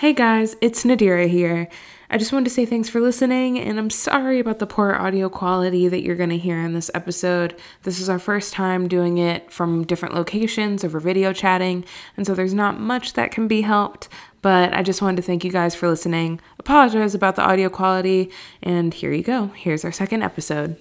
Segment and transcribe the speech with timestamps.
[0.00, 1.70] Hey guys, it's Nadira here.
[2.10, 5.30] I just wanted to say thanks for listening, and I'm sorry about the poor audio
[5.30, 7.58] quality that you're going to hear in this episode.
[7.84, 11.82] This is our first time doing it from different locations over video chatting,
[12.14, 14.10] and so there's not much that can be helped,
[14.42, 16.42] but I just wanted to thank you guys for listening.
[16.58, 18.30] Apologize about the audio quality,
[18.62, 19.46] and here you go.
[19.46, 20.76] Here's our second episode.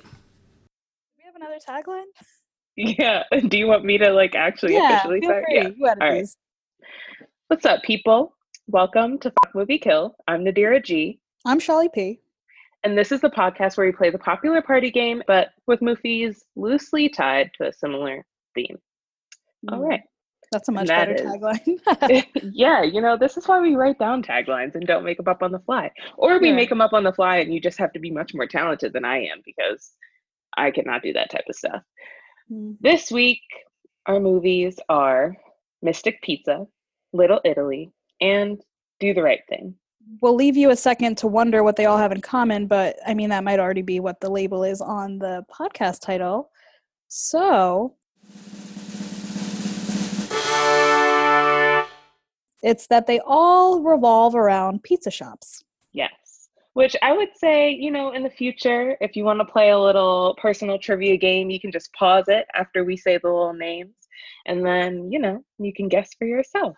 [1.17, 2.03] we have another tagline?
[2.75, 3.23] Yeah.
[3.47, 5.45] Do you want me to like actually yeah, officially feel start?
[5.45, 5.55] free.
[5.55, 5.69] Yeah.
[5.73, 6.27] You edit All right.
[7.47, 8.34] What's up, people?
[8.67, 10.15] Welcome to Fuck Movie Kill.
[10.27, 12.19] I'm Nadira G, I'm Shelly P.
[12.83, 16.43] and this is the podcast where we play the popular party game, but with movies
[16.55, 18.25] loosely tied to a similar
[18.55, 18.77] theme.
[19.71, 20.01] All Mm, right.
[20.51, 22.25] That's a much better is- tagline.
[22.53, 25.43] yeah, you know, this is why we write down taglines and don't make them up
[25.43, 25.91] on the fly.
[26.17, 26.55] Or we Yeah.
[26.55, 28.93] make them up on the fly and you just have to be much more talented
[28.93, 29.91] than I am because
[30.57, 31.83] I cannot do that type of stuff.
[32.51, 33.41] Mm, This week,
[34.05, 35.35] our movies are
[35.81, 36.67] Mystic Pizza,
[37.11, 38.61] Little Italy, and
[38.99, 39.75] Do the Right Thing.
[40.21, 43.13] we'll leave you a second to wonder what they all have in common, but I
[43.13, 46.51] mean, that might already be what the label is on the podcast title.
[47.07, 47.95] So
[52.63, 55.63] it's that they all revolve around pizza shops.
[55.93, 56.49] Yes.
[56.73, 59.79] Which I would say, you know, in the future, if you want to play a
[59.79, 63.93] little personal trivia game, you can just pause it after we say the little names.
[64.45, 66.75] And then, you know, you can guess for yourself.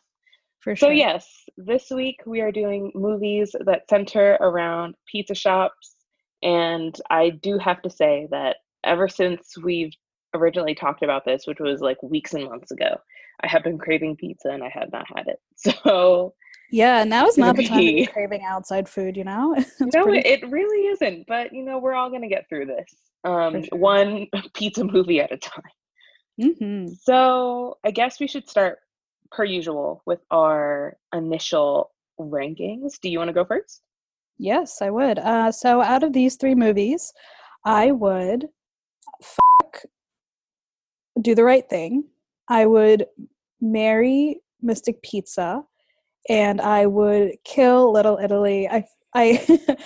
[0.68, 5.96] For So, yes, this week we are doing movies that center around pizza shops.
[6.44, 9.94] And I do have to say that ever since we've
[10.34, 12.98] originally talked about this, which was like weeks and months ago,
[13.42, 15.40] I have been craving pizza and I have not had it.
[15.56, 16.34] So,
[16.70, 19.56] Yeah, now is not the time to be craving outside food, you know?
[19.80, 21.28] No, pretty- it, really isn't.
[21.30, 23.80] But, you know, we're all going to get through this um, sure.
[23.80, 25.64] one pizza movie at a time.
[26.42, 26.94] Mhm.
[27.02, 28.80] So, I guess we should start,
[29.32, 33.00] per usual, with our initial rankings.
[33.02, 33.82] Do you want to go first?
[34.38, 35.20] Yes, I would.
[35.20, 37.14] Uh, so out of these three movies,
[37.66, 38.48] I would
[39.22, 39.84] fuck
[41.22, 42.04] do the right thing.
[42.48, 43.06] I would
[43.60, 45.64] marry Mystic Pizza,
[46.30, 48.68] and I would kill Little Italy.
[48.70, 49.44] I I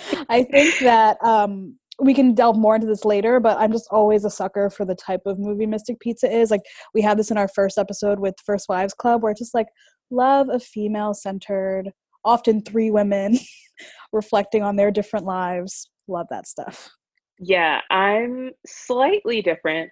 [0.28, 4.24] I think that um, we can delve more into this later, but I'm just always
[4.24, 6.50] a sucker for the type of movie Mystic Pizza is.
[6.50, 6.62] Like
[6.94, 9.68] we had this in our first episode with First Wives Club, where it's just like
[10.10, 11.90] love a female centered,
[12.24, 13.38] often three women
[14.12, 15.88] reflecting on their different lives.
[16.08, 16.90] Love that stuff.
[17.38, 19.90] Yeah, I'm slightly different.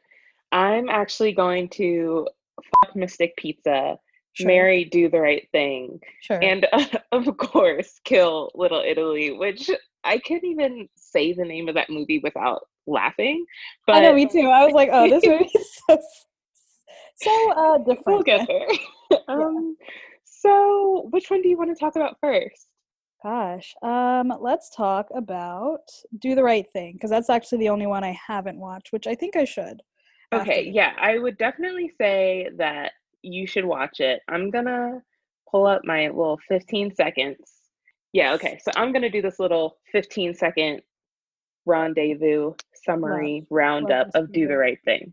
[0.52, 2.26] I'm actually going to
[2.84, 3.96] fuck Mystic Pizza,
[4.32, 4.46] Sure.
[4.46, 6.42] marry Do the Right Thing, Sure.
[6.42, 6.66] and
[7.12, 9.70] of course, kill Little Italy, which
[10.04, 13.44] I couldn't even say the name of that movie without laughing.
[13.86, 14.48] But I know, me too.
[14.48, 15.98] I was like, oh, this movie is so,
[17.16, 18.06] so uh, different.
[18.06, 19.20] we'll get there.
[19.28, 19.76] um,
[20.24, 22.66] so, which one do you want to talk about first?
[23.22, 25.82] Gosh, um, let's talk about
[26.18, 29.14] Do the Right Thing because that's actually the only one I haven't watched, which I
[29.14, 29.82] think I should.
[30.32, 30.74] Okay, this.
[30.74, 34.22] yeah, I would definitely say that you should watch it.
[34.28, 35.02] I'm gonna
[35.50, 37.59] pull up my little 15 seconds.
[38.12, 40.82] Yeah, okay, so I'm gonna do this little 15 second
[41.66, 42.54] rendezvous
[42.84, 44.56] summary roundup of Do the.
[44.56, 45.12] Right Thing.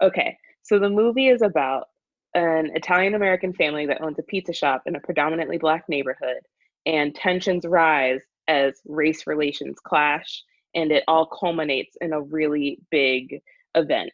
[0.00, 1.88] Okay, so the movie is about
[2.34, 6.40] an Italian American family that owns a pizza shop in a predominantly black neighborhood,
[6.86, 10.42] and tensions rise as race relations clash,
[10.74, 13.42] and it all culminates in a really big
[13.74, 14.12] event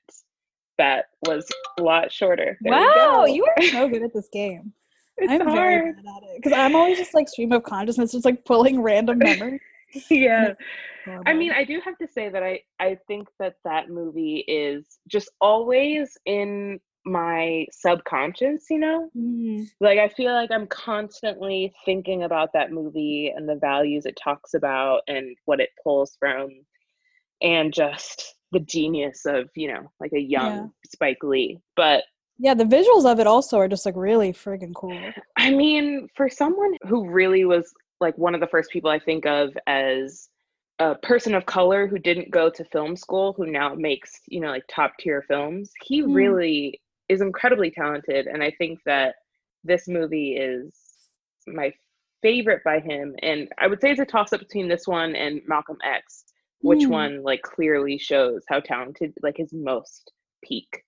[0.78, 1.46] that was
[1.78, 2.56] a lot shorter.
[2.60, 3.26] There wow, go.
[3.26, 4.72] you are so good at this game.
[5.18, 5.96] It's I'm hard.
[5.98, 9.60] at it because I'm always just like stream of consciousness, just like pulling random memories.
[10.10, 10.54] yeah.
[11.26, 14.84] I mean, I do have to say that I I think that that movie is
[15.08, 19.08] just always in my subconscious, you know?
[19.16, 24.18] Mm, Like I feel like I'm constantly thinking about that movie and the values it
[24.22, 26.50] talks about and what it pulls from
[27.40, 30.66] and just the genius of, you know, like a young Yeah.
[30.92, 31.58] Spike Lee.
[31.76, 32.04] But
[32.38, 35.16] yeah, the visuals of it also are just like really friggin' cool.
[35.36, 39.26] I mean, for someone who really was like one of the first people I think
[39.26, 40.28] of as
[40.78, 44.48] a person of color who didn't go to film school, who now makes, you know,
[44.50, 46.14] like top tier films, he Mm.
[46.14, 48.26] really is incredibly talented.
[48.26, 49.16] And I think that
[49.64, 50.74] this movie is
[51.46, 51.72] my
[52.22, 53.16] favorite by him.
[53.22, 56.24] And I would say it's a toss up between this one and Malcolm X,
[56.60, 56.90] which Mm.
[56.90, 60.12] one like clearly shows how talented, like his most
[60.44, 60.84] peak.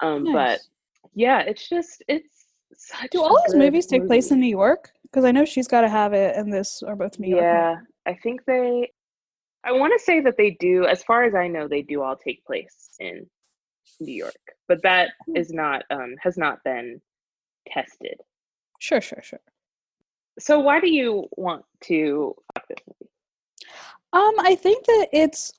[0.00, 0.68] Um, but Nice.
[1.14, 4.90] Yeah, it's just, it's such Do all these movies take place in New York?
[5.02, 7.42] Because I know she's got to have it, and this are both New York.
[7.42, 7.76] Yeah,
[8.06, 8.92] I think they.
[9.64, 10.86] I want to say that they do.
[10.86, 13.26] As far as I know, they do all take place in
[13.98, 14.34] New York,
[14.68, 17.00] but that is not um has not been
[17.68, 18.20] tested.
[18.78, 19.40] Sure, sure, sure.
[20.38, 23.10] so why do you want to fuck this movie?
[24.12, 25.52] Um, I think that it's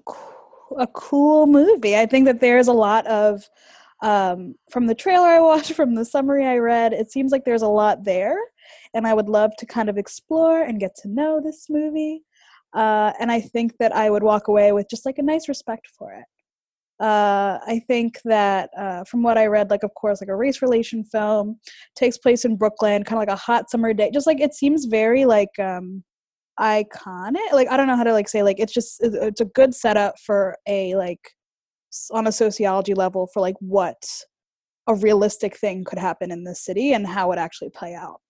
[0.77, 1.95] a cool movie.
[1.95, 3.49] I think that there's a lot of
[4.01, 7.61] um, from the trailer I watched, from the summary I read, it seems like there's
[7.61, 8.37] a lot there,
[8.93, 12.23] and I would love to kind of explore and get to know this movie.
[12.73, 15.87] Uh, and I think that I would walk away with just like a nice respect
[15.97, 16.25] for it.
[17.03, 20.61] Uh, I think that uh, from what I read, like of course, like a race
[20.61, 21.59] relation film
[21.95, 24.11] takes place in Brooklyn, kind of like a hot summer day.
[24.13, 26.03] Just like it seems very like um,
[26.59, 27.51] iconic.
[27.53, 30.19] Like I don't know how to like say like it's just it's a good setup
[30.19, 31.31] for a like
[32.11, 34.05] on a sociology level for like what
[34.87, 38.21] a realistic thing could happen in this city and how it actually play out.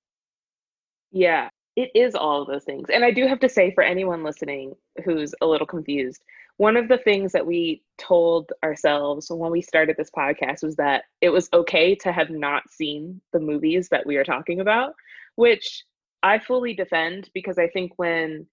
[1.12, 2.90] Yeah, it is all of those things.
[2.94, 4.76] And I do have to say for anyone listening
[5.06, 6.24] who's a little confused,
[6.58, 11.06] one of the things that we told ourselves when we started this podcast was that
[11.22, 14.94] it was okay to have not seen the movies that we are talking about,
[15.36, 15.86] which
[16.24, 18.46] I fully defend because I think when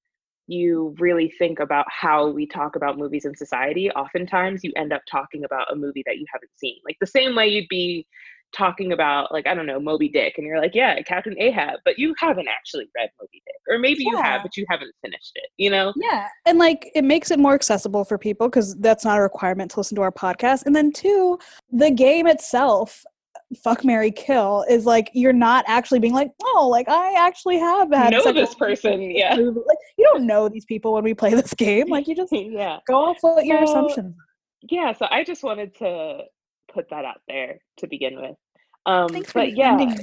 [0.48, 5.02] you really think about how we talk about movies in society, oftentimes you end up
[5.08, 6.76] talking about a movie that you haven't seen.
[6.84, 8.06] Like the same way you'd be
[8.56, 11.98] talking about, like, I don't know, Moby Dick, and you're like, yeah, Captain Ahab, but
[11.98, 13.56] you haven't actually read Moby Dick.
[13.68, 14.10] Or maybe yeah.
[14.10, 15.92] you have, but you haven't finished it, you know?
[15.96, 16.28] Yeah.
[16.46, 19.80] And like it makes it more accessible for people because that's not a requirement to
[19.80, 20.64] listen to our podcast.
[20.64, 21.38] And then two,
[21.70, 23.04] the game itself
[23.56, 27.92] fuck marry Kill is like you're not actually being like, oh, like I actually have
[27.92, 29.00] had know this person.
[29.00, 31.88] Yeah, like you don't know these people when we play this game.
[31.88, 34.14] Like you just yeah go off what so, your assumptions.
[34.70, 36.24] Yeah, so I just wanted to
[36.72, 38.36] put that out there to begin with.
[38.86, 39.94] Um, Thanks but yeah,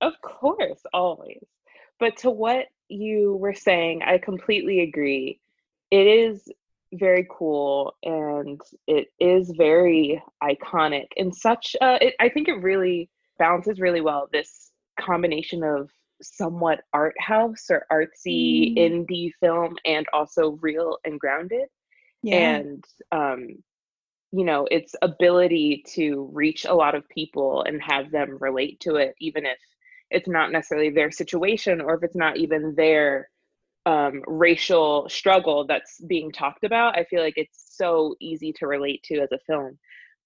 [0.00, 1.44] of course, always.
[1.98, 5.40] But to what you were saying, I completely agree.
[5.90, 6.48] It is
[6.94, 13.08] very cool and it is very iconic and such uh, it, i think it really
[13.38, 15.88] balances really well this combination of
[16.20, 18.78] somewhat art house or artsy mm.
[18.78, 21.68] indie film and also real and grounded
[22.22, 22.56] yeah.
[22.56, 23.48] and um
[24.32, 28.96] you know its ability to reach a lot of people and have them relate to
[28.96, 29.58] it even if
[30.10, 33.30] it's not necessarily their situation or if it's not even their
[33.86, 36.98] um, racial struggle that's being talked about.
[36.98, 39.78] I feel like it's so easy to relate to as a film.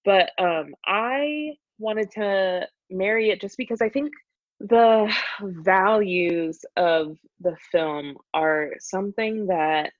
[0.04, 4.12] But um, I wanted to marry it just because I think
[4.60, 9.92] the values of the film are something that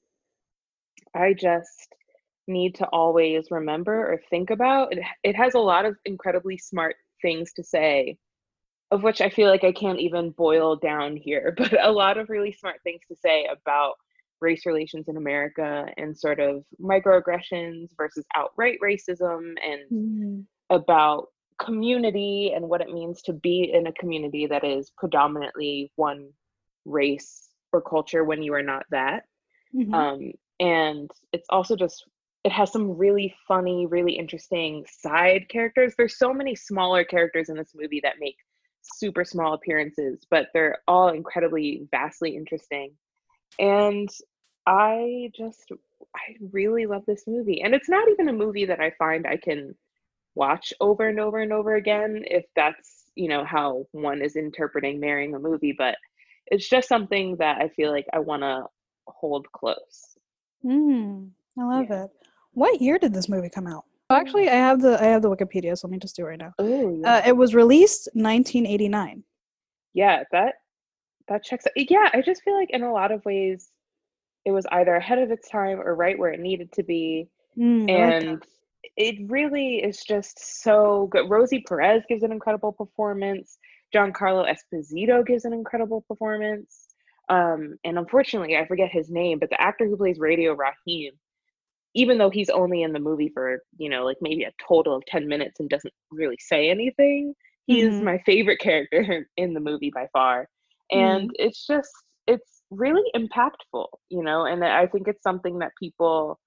[1.14, 1.94] I just
[2.46, 4.92] need to always remember or think about.
[4.92, 8.18] It, it has a lot of incredibly smart things to say
[8.94, 12.30] of which I feel like I can't even boil down here, but a lot of
[12.30, 13.94] really smart things to say about
[14.40, 20.40] race relations in America and sort of microaggressions versus outright racism and mm-hmm.
[20.70, 26.28] about community and what it means to be in a community that is predominantly one
[26.84, 29.24] race or culture when you are not that.
[29.74, 29.94] Mm-hmm.
[29.94, 32.04] Um, and it's also just
[32.44, 35.94] it has some really funny, really interesting side characters.
[35.96, 38.36] There's so many smaller characters in this movie that make
[38.84, 42.92] super small appearances, but they're all incredibly vastly interesting.
[43.58, 44.08] And
[44.66, 45.70] I just
[46.14, 47.62] I really love this movie.
[47.62, 49.74] And it's not even a movie that I find I can
[50.34, 55.00] watch over and over and over again if that's, you know, how one is interpreting
[55.00, 55.96] marrying a movie, but
[56.46, 58.64] it's just something that I feel like I want to
[59.06, 60.16] hold close.
[60.64, 62.04] Mm, I love yeah.
[62.04, 62.10] it.
[62.52, 63.84] What year did this movie come out?
[64.10, 66.38] Actually, I have the I have the Wikipedia, so let me just do it right
[66.38, 66.52] now.
[66.58, 67.16] Oh, yeah.
[67.16, 69.24] uh, it was released 1989.
[69.94, 70.54] Yeah, that
[71.28, 71.64] that checks.
[71.76, 73.70] Yeah, I just feel like in a lot of ways,
[74.44, 77.90] it was either ahead of its time or right where it needed to be, mm,
[77.90, 78.44] and like
[78.96, 81.28] it really is just so good.
[81.28, 83.58] Rosie Perez gives an incredible performance.
[83.94, 86.88] Giancarlo Esposito gives an incredible performance.
[87.28, 91.12] Um, and unfortunately, I forget his name, but the actor who plays Radio Raheem
[91.94, 95.02] even though he's only in the movie for you know like maybe a total of
[95.06, 97.34] 10 minutes and doesn't really say anything
[97.66, 97.94] he mm-hmm.
[97.94, 100.48] is my favorite character in the movie by far
[100.90, 101.46] and mm-hmm.
[101.46, 101.90] it's just
[102.26, 106.38] it's really impactful you know and i think it's something that people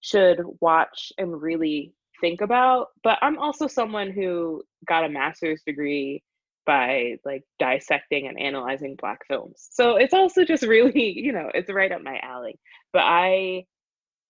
[0.00, 6.22] should watch and really think about but i'm also someone who got a master's degree
[6.66, 11.70] by like dissecting and analyzing black films so it's also just really you know it's
[11.70, 12.58] right up my alley
[12.92, 13.64] but i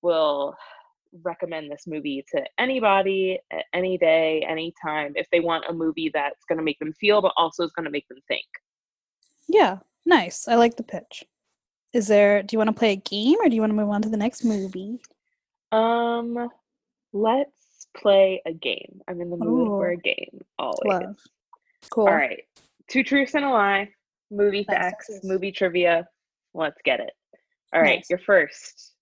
[0.04, 0.54] will
[1.22, 6.44] recommend this movie to anybody at any day, anytime, if they want a movie that's
[6.48, 8.44] going to make them feel, but also is going to make them think.
[9.48, 10.46] Yeah, nice.
[10.46, 11.24] I like the pitch.
[11.92, 13.90] Is there, do you want to play a game or do you want to move
[13.90, 15.00] on to the next movie?
[15.70, 16.48] Um,
[17.12, 19.00] let's play a game.
[19.08, 19.78] I'm in the mood Ooh.
[19.78, 20.78] for a game always.
[20.84, 21.16] Love.
[21.90, 22.08] Cool.
[22.08, 22.42] All right.
[22.88, 23.88] Two truths and a lie.
[24.30, 26.08] movie Nice, facts, movie trivia.
[26.52, 27.12] Let's get it.
[27.72, 28.10] All right, Nice.
[28.10, 28.93] your first.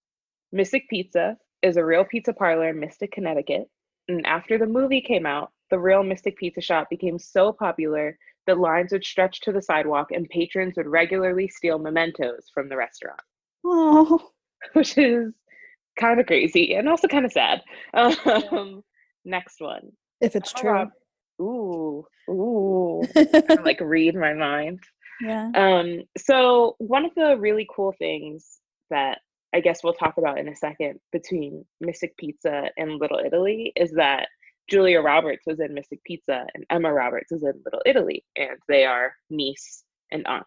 [0.52, 3.68] Mystic Pizza is a real pizza parlor in Mystic, Connecticut.
[4.08, 8.58] And after the movie came out, the real Mystic Pizza shop became so popular that
[8.58, 13.20] lines would stretch to the sidewalk and patrons would regularly steal mementos from the restaurant,
[13.64, 14.30] Oh,
[14.72, 15.32] which is
[15.98, 17.62] kind of crazy and also kind of sad.
[17.94, 18.82] Um,
[19.24, 19.92] next one.
[20.20, 20.86] if it's true.
[21.40, 23.02] Ooh, ooh.
[23.14, 24.80] Kinda like read my mind.
[25.24, 25.50] yeah.
[25.54, 28.58] Um, so one of the really cool things
[28.90, 29.20] that
[29.54, 33.92] I guess we'll talk about in a second between Mystic Pizza and Little Italy is
[33.92, 34.28] that
[34.68, 38.84] Julia Roberts was in Mystic Pizza and Emma Roberts is in Little Italy, and they
[38.84, 40.46] are niece and aunt.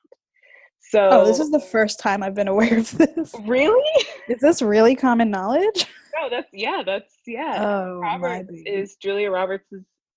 [0.92, 3.34] So Oh, this is the first time I've been aware of this.
[3.44, 5.86] really Is this really common knowledge?
[6.16, 7.56] no, that's yeah, that's yeah.
[7.60, 9.66] Oh, Roberts is Julia Roberts'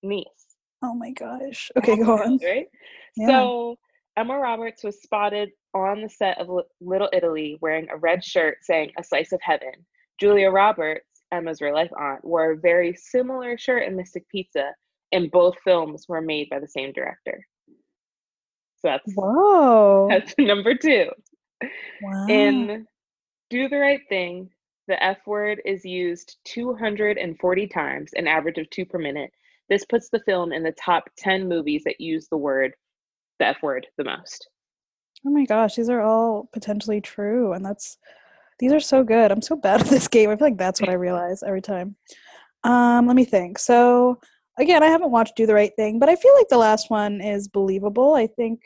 [0.01, 0.25] niece.
[0.81, 1.69] Oh my gosh.
[1.77, 2.39] Okay, go on.
[2.43, 2.67] Right?
[3.17, 3.27] Yeah.
[3.27, 3.77] So
[4.17, 6.49] Emma Roberts was spotted on the set of
[6.81, 9.71] Little Italy wearing a red shirt saying "A Slice of Heaven."
[10.19, 14.73] Julia Roberts, Emma's real life aunt, wore a very similar shirt in Mystic Pizza,
[15.11, 17.45] and both films were made by the same director.
[18.81, 20.07] So that's Whoa.
[20.09, 21.09] that's number two.
[22.01, 22.25] wow.
[22.27, 22.85] In
[23.49, 24.49] Do the Right Thing,
[24.87, 29.31] the F word is used 240 times, an average of two per minute.
[29.69, 32.73] This puts the film in the top 10 movies that use the word,
[33.39, 34.47] the F word, the most.
[35.25, 37.53] oh my gosh, these are all potentially true.
[37.53, 37.97] And that's,
[38.59, 39.31] these are so good.
[39.31, 40.29] I'm so bad at this game.
[40.29, 41.95] I feel like that's what I realize every time.
[42.63, 43.57] Um, let me think.
[43.59, 44.19] So,
[44.57, 47.21] again, I haven't watched Do the Right Thing, but I feel like the last one
[47.21, 48.13] is believable.
[48.15, 48.61] I think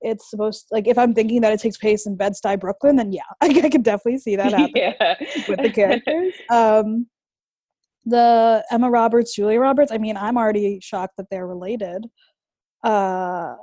[0.00, 3.22] it's supposed like if I'm thinking that it takes place in Bed-Stuy, Brooklyn, then yeah,
[3.40, 4.72] I, I could definitely see that happening.
[4.76, 5.14] yeah.
[5.48, 6.34] with the characters.
[6.50, 7.06] Um,
[8.06, 9.90] the Emma Roberts, Julia Roberts.
[9.90, 12.04] I mean, I'm already shocked that they're related.
[12.82, 13.54] Uh,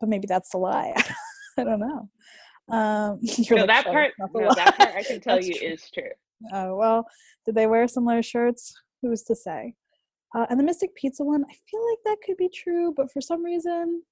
[0.00, 0.94] but maybe that's a lie.
[1.58, 2.08] I don't know.
[2.74, 5.68] Um, no, like, that part, no, lie." that part I can tell you true.
[5.68, 6.10] is true.
[6.52, 7.06] Oh well,
[7.46, 8.74] did they wear similar shirts?
[9.02, 9.74] Who's to say?
[10.34, 13.20] Uh, and the Mystic Pizza one, I feel like that could be true, but for
[13.20, 14.02] some reason,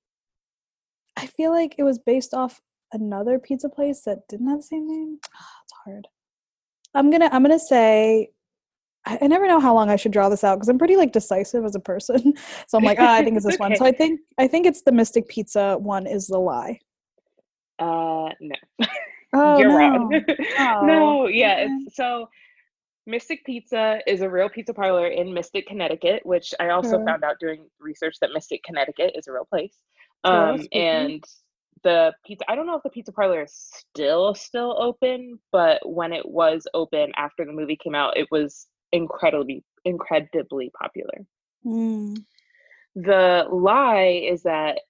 [1.17, 2.61] I feel like it was based off
[2.93, 5.19] another pizza place that didn't have the same name.
[5.25, 6.09] it's hard.
[6.95, 8.31] I'm gonna I'm gonna say
[9.09, 11.13] I, I never know how long I should draw this out because I'm pretty like
[11.13, 12.35] decisive as a person.
[12.69, 13.75] so I'm like, ah, I think it's this one.
[13.77, 16.79] So I think I think it's the Mystic Pizza one is the lie.
[17.79, 18.57] Uh, no.
[19.35, 19.77] Oh You're no.
[19.77, 20.25] wrong.
[20.59, 21.53] Oh, no, yeah.
[21.53, 21.69] okay.
[21.87, 22.31] It's so
[23.07, 27.05] Mystic Pizza is a real pizza parlor in Mystic, Connecticut, which I also Sure.
[27.05, 29.77] found out doing research that Mystic, Connecticut is a real place.
[30.25, 30.81] Um, that's spooky.
[30.83, 31.25] and
[31.85, 36.15] the pizza I don't know if the pizza parlor is still still open, but when
[36.15, 41.25] it was open after the movie came out, it was incredibly incredibly popular.
[41.65, 42.17] Mm.
[42.95, 44.81] The lie is that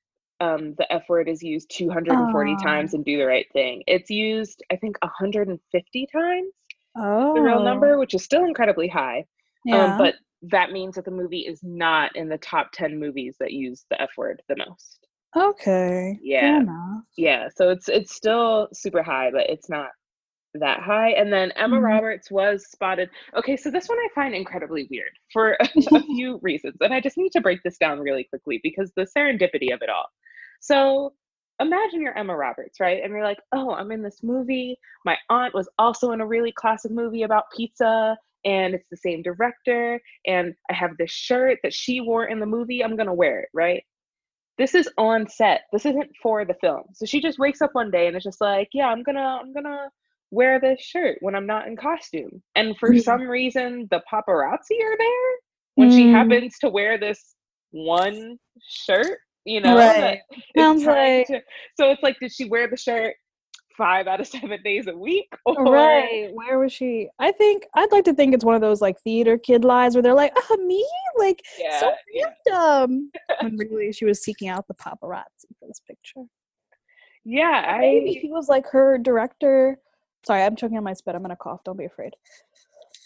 [0.40, 2.56] um, the F word is used 240 Aw.
[2.56, 3.82] times and do the right thing.
[3.86, 6.52] It's used, I think, 150 times,
[6.96, 9.24] Oh, the real number, which is still incredibly high.
[9.64, 9.84] Yeah.
[9.84, 13.52] Um, but that means that the movie is not in the top 10 movies that
[13.52, 15.06] use the F word the most.
[15.36, 16.18] Okay.
[16.22, 16.62] Yeah.
[17.16, 19.90] Yeah, so it's it's still super high, but it's not
[20.54, 21.10] that high.
[21.10, 21.82] And then Emma Mhm.
[21.82, 23.10] Roberts was spotted.
[23.36, 26.76] Okay, so this one I find incredibly weird for a, a few reasons.
[26.80, 29.90] And I just need to break this down really quickly because the serendipity of it
[29.90, 30.06] all.
[30.60, 31.14] So
[31.60, 33.02] imagine you're Emma Roberts, right?
[33.02, 34.78] And you're like, oh, I'm in this movie.
[35.04, 39.22] My aunt was also in a really classic movie about pizza, and it's the same
[39.22, 40.00] director.
[40.26, 42.82] And I have this shirt that she wore in the movie.
[42.84, 43.82] I'm going to wear it, right?
[44.58, 45.62] This is on set.
[45.72, 46.82] This isn't for the film.
[46.92, 49.52] So she just wakes up one day and it's just like, yeah, I'm gonna, I'm
[49.54, 49.88] gonna
[50.30, 52.42] wear this shirt when I'm not in costume.
[52.54, 53.02] And for Mhm.
[53.02, 55.30] some reason, the paparazzi are there
[55.76, 56.12] when she Mm.
[56.12, 57.35] happens to wear this
[57.70, 59.20] one shirt.
[59.44, 60.20] You know, Right.
[60.56, 61.42] Sounds like- to-
[61.78, 63.16] so it's like, did she wear the shirt
[63.76, 65.32] five out of seven days a week?
[65.47, 66.30] Or Right.
[66.35, 67.08] Where was she?
[67.18, 70.02] I think I'd like to think it's one of those like theater kid lies where
[70.02, 70.85] they're like, ah, me?
[71.16, 72.32] Like yeah, so yeah.
[72.49, 73.11] random.
[73.40, 76.25] when really she was seeking out the paparazzi for this picture.
[77.25, 79.78] yeah, Maybe he was like her director.
[80.26, 81.14] Sorry, I'm choking on my spit.
[81.14, 81.64] I'm gonna cough.
[81.64, 82.14] Don't be afraid.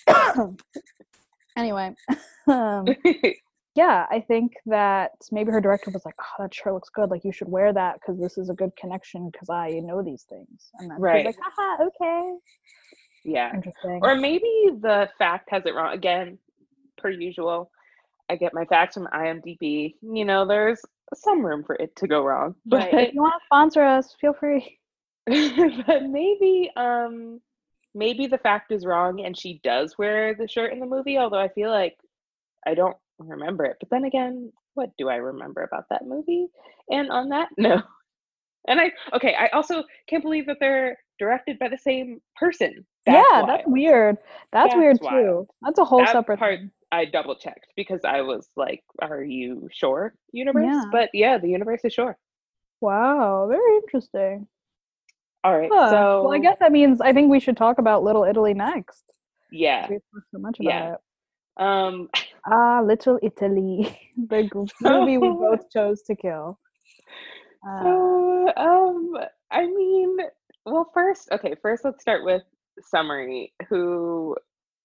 [1.57, 1.95] anyway,
[2.47, 2.87] um,
[3.75, 7.11] yeah, I think that maybe her director was like, "Oh, that shirt looks good.
[7.11, 10.25] Like you should wear that because this is a good connection because I know these
[10.29, 11.25] things." And then Right.
[11.27, 12.35] like, "Haha, okay,
[13.25, 13.55] yeah.
[13.55, 15.95] interesting." Or maybe the fact has it wrong.
[15.95, 16.39] Again,
[16.97, 17.71] per usual,
[18.29, 19.95] I get my facts from IMDb.
[20.03, 20.81] You know, there's
[21.15, 22.55] some room for it to go wrong.
[22.67, 23.09] But, Right.
[23.09, 24.79] If you want to sponsor us, feel free.
[25.87, 27.41] but maybe um
[27.95, 31.39] maybe the fact is wrong and she does wear the shirt in the movie, although
[31.39, 31.97] I feel like
[32.67, 33.77] I don't remember it.
[33.81, 36.47] But then again, what do I remember about that movie?
[36.91, 37.85] And on that note,
[38.67, 42.87] And I okay, I also can't believe that they're directed by the same person.
[43.07, 43.49] That's yeah, wild.
[43.49, 44.17] that's weird.
[44.53, 45.13] That's, That's weird wild.
[45.13, 45.49] too.
[45.63, 46.71] That's a whole that separate part thing.
[46.93, 50.85] I double checked because I was like, "Are you sure, universe?" Yeah.
[50.93, 52.17] But yeah, the universe is sure.
[52.81, 54.47] Wow, very interesting.
[55.45, 55.89] All right, Huh.
[55.89, 59.05] so well, I guess that means I think we should talk about Little Italy next.
[59.51, 60.95] yeah, We've talked so much about Yeah.
[60.95, 61.01] it.
[61.59, 62.09] um,
[62.47, 66.59] Ah, Little Italy, the movie we both chose to kill.
[67.67, 69.17] Uh, so um,
[69.51, 70.19] I mean,
[70.67, 72.43] well, first, okay, first let's start with
[72.81, 73.53] summary.
[73.69, 74.37] Who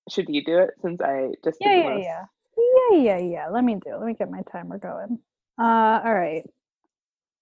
[0.09, 1.99] should you do it since I just yeah, did the yeah, most?
[1.99, 2.25] yeah,
[2.57, 3.47] yeah, yeah, yeah.
[3.49, 3.91] Let me do.
[3.91, 3.97] it.
[3.97, 5.19] Let me get my timer going.
[5.59, 6.43] Uh, all right.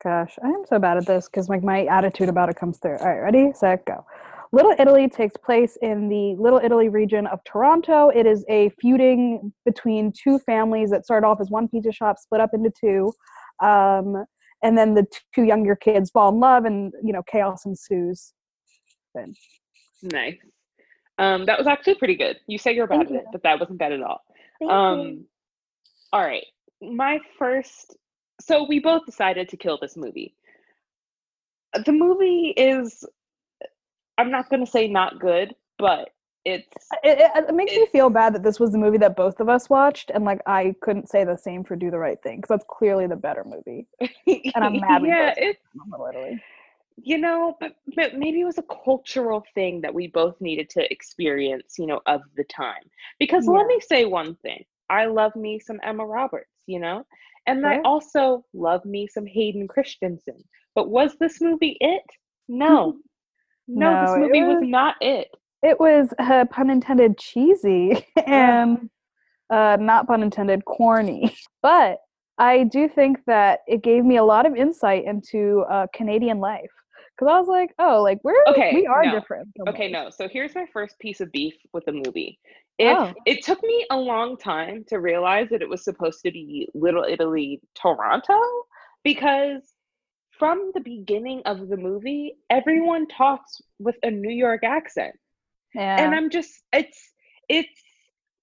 [0.05, 2.99] Gosh, I am so bad at this because like my attitude about it comes through.
[2.99, 4.05] All right, ready, set, go.
[4.51, 8.09] Little Italy takes place in the Little Italy region of Toronto.
[8.09, 12.39] It is a feuding between two families that start off as one pizza shop, split
[12.39, 13.11] up into two,
[13.65, 14.23] um,
[14.61, 18.31] and then the two younger kids fall in love, and you know chaos ensues.
[19.15, 19.33] Then
[20.03, 20.37] Nice.
[21.17, 22.37] Um, that was actually pretty good.
[22.47, 24.21] You say you're bad Thank at it, but that wasn't bad at all.
[24.59, 24.77] Thank you.
[24.77, 25.25] Um,
[26.13, 26.45] all right.
[26.79, 27.95] My first.
[28.41, 30.35] So we both decided to kill this movie.
[31.85, 33.03] The movie is.
[34.17, 36.09] I'm not going to say not good, but
[36.45, 36.67] it's.
[37.03, 39.49] it, it, it makes me feel bad that this was the movie that both of
[39.49, 42.49] us watched, and like I couldn't say the same for Do the Right Thing because
[42.49, 43.87] that's clearly the better movie.
[44.55, 45.59] And I'm mad yeah, it's
[45.97, 46.41] Literally.
[46.97, 50.91] you know, but, but maybe it was a cultural thing that we both needed to
[50.91, 52.83] experience, you know, of the time.
[53.19, 53.53] Because Yeah.
[53.53, 57.05] let me say one thing I love me some Emma Roberts, you know,
[57.47, 60.37] and I also love me some Hayden Christensen.
[60.73, 62.03] But was this movie it?
[62.47, 62.97] No.
[63.67, 65.29] No, No, this movie was was- not it.
[65.63, 68.89] It was uh, pun intended cheesy and
[69.49, 71.99] uh, not pun intended corny, but
[72.37, 76.69] I do think that it gave me a lot of insight into uh, Canadian life
[77.17, 79.11] because I was like, oh, like we're Okay, we are no.
[79.19, 79.49] different.
[79.69, 80.09] Okay, no.
[80.09, 82.39] So here's my first piece of beef with the movie.
[82.77, 83.13] If Oh.
[83.25, 87.05] it took me a long time to realize that it was supposed to be Little
[87.07, 88.37] Italy, Toronto,
[89.03, 89.61] because
[90.37, 95.15] from the beginning of the movie, everyone talks with a New York accent.
[95.73, 96.03] Yeah.
[96.03, 97.13] And I'm just it's
[97.47, 97.81] it's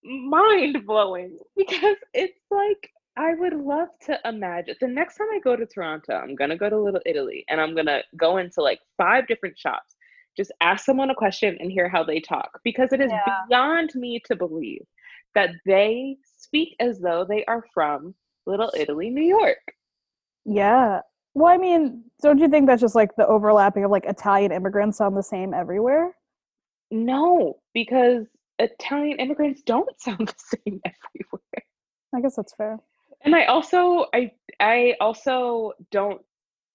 [0.03, 5.55] mind blowing because it's like I would love to imagine the next time I go
[5.55, 9.27] to Toronto, I'm gonna go to Little Italy and I'm gonna go into like five
[9.27, 9.97] different shops,
[10.37, 13.45] just ask someone a question and hear how they talk because it is Yeah.
[13.49, 14.87] beyond me to believe
[15.35, 18.15] that they speak as though they are from
[18.47, 19.61] Little Italy, New York.
[20.45, 21.01] Yeah.
[21.35, 24.99] Well, I mean, don't you think that's just like the overlapping of like Italian immigrants
[24.99, 26.15] sound the same everywhere?
[26.91, 28.27] No, because
[28.59, 31.65] Italian immigrants don't sound the same everywhere.
[32.15, 32.79] I guess that's fair.
[33.25, 36.21] And I also I I also don't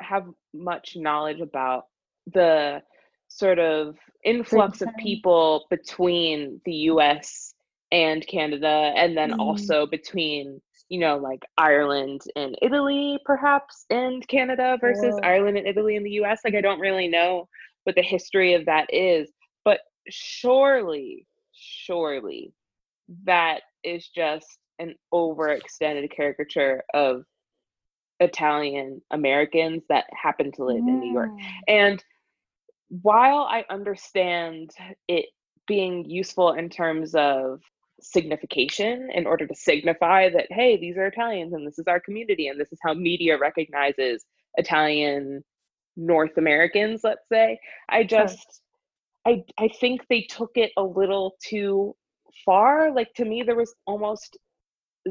[0.02, 1.86] have much knowledge about
[2.28, 2.82] the
[3.28, 7.54] sort of influx of people between the US
[7.92, 9.40] and Canada and then Mm.
[9.40, 15.22] also between you know like Ireland and Italy perhaps and Canada versus Oh.
[15.24, 17.48] Ireland and Italy and the US like I don't really know
[17.84, 19.32] what the history of that is
[19.66, 22.54] but surely surely
[23.26, 27.24] that is just an overextended caricature of
[28.20, 31.30] Italian Americans that happen to live in New York.
[31.30, 31.42] Mm.
[31.68, 32.04] And
[32.90, 34.72] while I understand
[35.08, 35.26] it
[35.68, 37.62] being useful in terms of
[38.00, 42.48] signification in order to signify that, hey, these are Italians and this is our community
[42.48, 45.44] and this is how media recognizes Italian
[45.96, 47.60] North Americans, let's say,
[47.90, 48.62] I just.
[49.26, 51.98] I, I think they took it a little too
[52.46, 52.94] far.
[52.94, 54.38] Like to me, there was almost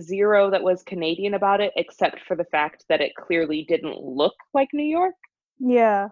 [0.01, 4.35] zero that was Canadian about it, except for the fact that it clearly didn't look
[4.55, 5.15] like New York.
[5.59, 6.09] Yeah.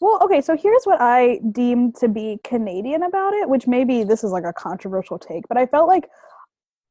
[0.00, 4.22] Well, okay, so here's what I deem to be Canadian about it, which maybe this
[4.22, 6.08] is like a controversial take, but I felt like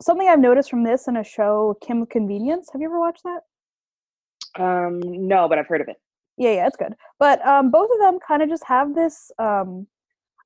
[0.01, 2.69] something I've noticed from this in a show, Kim Convenience.
[2.71, 4.61] Have you ever watched that?
[4.61, 5.97] Um, no, but I've heard of it.
[6.37, 6.93] Yeah, yeah, it's good.
[7.19, 9.31] But um, both of them kind of just have this.
[9.39, 9.87] Um,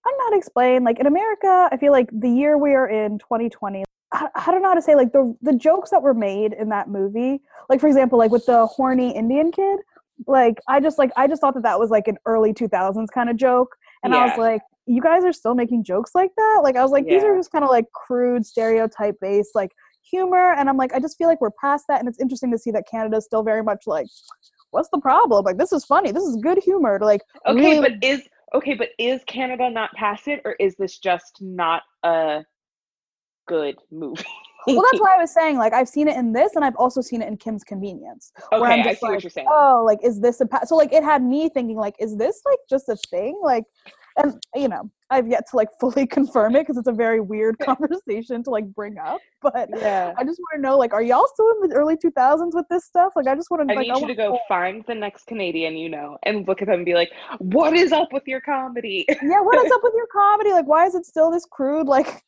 [0.06, 1.70] I'm not explain like in America.
[1.72, 3.84] I feel like the year we are in, 2020.
[4.14, 6.70] I, I don't know how to say like the the jokes that were made in
[6.70, 7.42] that movie.
[7.70, 9.80] Like for example, like with the horny Indian kid.
[10.28, 13.30] Like I just like I just thought that that was like an early 2000s kind
[13.30, 16.60] of joke, and I was like, you guys are still making jokes like that.
[16.64, 19.72] Like I was like, these are just kind of like crude stereotype based like
[20.04, 22.58] humor, and I'm like, I just feel like we're past that, and it's interesting to
[22.60, 24.06] see that Canada's still very much like
[24.72, 25.46] what's the problem?
[25.46, 26.12] Like this is funny.
[26.12, 27.00] This is good humor.
[27.00, 28.22] To like Okay, really, but is
[28.54, 32.44] okay, but is Canada not past it, or is this just not a
[33.48, 34.24] good movie?
[34.68, 37.02] Well, that's why I was saying like I've seen it in this, and I've also
[37.02, 38.32] seen it in Kim's Convenience.
[38.50, 39.48] where I'm Okay, I see like, what you're saying.
[39.50, 40.66] Oh, like is this a pa-?
[40.66, 43.64] so like it had me thinking like is this like just a thing like,
[44.18, 47.58] and you know I've yet to like fully confirm it because it's a very weird
[47.64, 49.20] conversation to like bring up.
[49.42, 50.14] But yeah.
[50.18, 52.86] I just want to know like are y'all still in the early 2000s with this
[52.86, 53.14] stuff?
[53.16, 55.76] Like I just want to I like need you to go find the next Canadian
[55.76, 59.06] you know and look at them and be like, what is up with your comedy?
[59.10, 60.52] yeah, what is up with your comedy?
[60.52, 61.88] Like, why is it still this crude?
[61.88, 62.24] Like,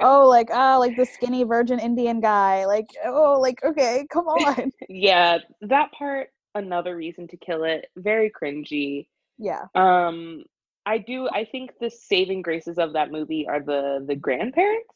[0.00, 2.64] oh, like ah, like the skinny virgin Indian guy.
[2.66, 4.72] Like, oh, like okay, come on.
[4.88, 7.86] yeah, that part, another reason to kill it.
[7.96, 9.06] Very cringy.
[9.38, 10.44] yeah, Um,
[10.86, 11.28] I do.
[11.28, 14.88] I think the saving graces of that movie are the the grandparents.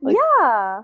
[0.00, 0.82] Like, yeah.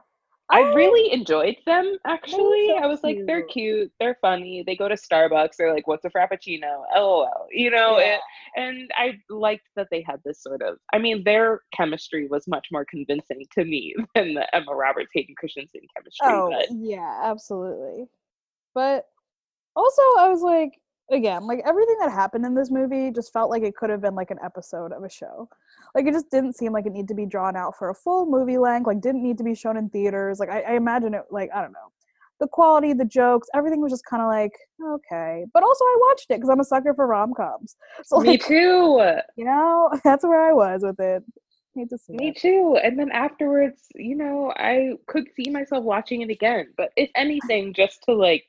[0.49, 1.99] I really enjoyed them.
[2.07, 3.51] Actually, so I was like, they're cute.
[3.79, 4.63] cute, they're funny.
[4.65, 5.57] They go to Starbucks.
[5.59, 7.49] They're like, "What's a frappuccino?" LOL.
[7.51, 8.15] You know, Yeah.
[8.15, 8.21] it,
[8.57, 10.79] and I liked that they had this sort of.
[10.93, 15.35] I mean, their chemistry was much more convincing to me than the Emma Roberts Hayden
[15.37, 16.29] Christensen chemistry.
[16.29, 18.07] Oh, but yeah, absolutely.
[18.75, 19.07] But
[19.75, 23.63] also, I was like, again, like everything that happened in this movie just felt like
[23.63, 25.49] it could have been like an episode of a show.
[25.95, 28.27] Like it just didn't seem like it needed to be drawn out for a full
[28.27, 28.87] movie length.
[28.87, 30.39] Like didn't need to be shown in theaters.
[30.39, 31.23] Like I, I imagine it.
[31.31, 31.93] Like I don't know,
[32.41, 34.53] the quality, the jokes, everything was just kind of like
[34.95, 35.45] okay.
[35.55, 37.77] But also, I watched it because I'm a sucker for rom coms.
[38.05, 39.01] So me too.
[39.37, 41.23] you know, that's where I was with it.
[41.75, 42.39] Hate to see Me it.
[42.39, 42.79] too.
[42.83, 46.73] And then afterwards, you know, I could see myself watching it again.
[46.77, 48.45] But if anything, just to like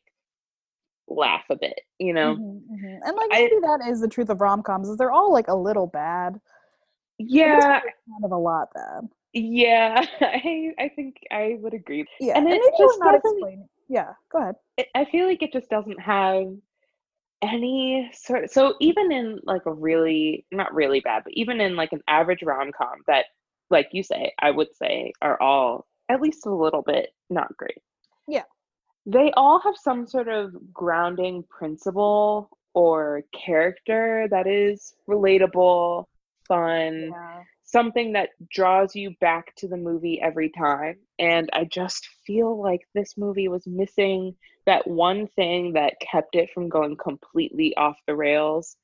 [1.07, 2.35] laugh a bit, you know?
[2.35, 2.99] Mhm, mhm.
[3.03, 5.47] And like I- maybe that is the truth of rom coms is they're all like
[5.47, 6.39] a little bad.
[7.19, 9.09] Yeah, kind of a lot bad.
[9.33, 10.05] yeah.
[10.21, 12.05] I I think I would agree.
[12.19, 13.67] Yeah, And and, it maybe just not explaining.
[13.89, 14.55] Yeah, go ahead.
[14.77, 16.45] it, I feel like it just doesn't have
[17.41, 21.93] any sort so even in like a really not really bad, but even in like
[21.93, 23.25] an average rom-com that
[23.69, 27.77] like you say, I would say are all at least a little bit not great.
[28.27, 28.43] Yeah.
[29.07, 36.05] They all have some sort of grounding principle or character that is relatable,
[36.47, 37.43] fun, Yeah.
[37.63, 40.99] something that draws you back to the movie every time.
[41.19, 46.49] And I just feel like this movie was missing that one thing that kept it
[46.51, 48.75] from going completely off the rails.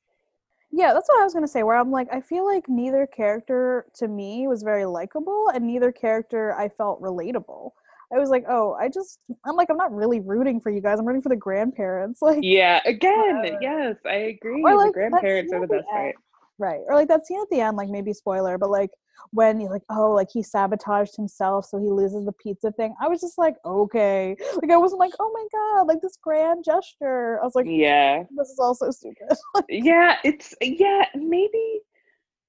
[0.70, 1.62] Yeah, that's what I was gonna say.
[1.62, 5.92] Where I'm like, I feel like neither character to me was very likable, and neither
[5.92, 7.72] character I felt relatable.
[8.14, 10.98] I was like, oh, I just, I'm like, I'm not really rooting for you guys.
[10.98, 12.20] I'm rooting for the grandparents.
[12.22, 14.62] Like, Yeah, again, Uh, yes, I agree.
[14.62, 16.14] or like that grandparents are the the best end.
[16.58, 16.80] right?
[16.88, 18.90] Or like that scene at the end, like maybe spoiler, but like
[19.30, 22.94] when he's like, oh, like he sabotaged himself, so he loses the pizza thing.
[23.00, 26.64] I was just like, okay, like I wasn't like, oh my god, like this grand
[26.64, 27.40] gesture.
[27.40, 28.22] I was like, Yeah.
[28.36, 29.36] this is all so stupid.
[29.68, 31.80] Yeah, it's yeah, maybe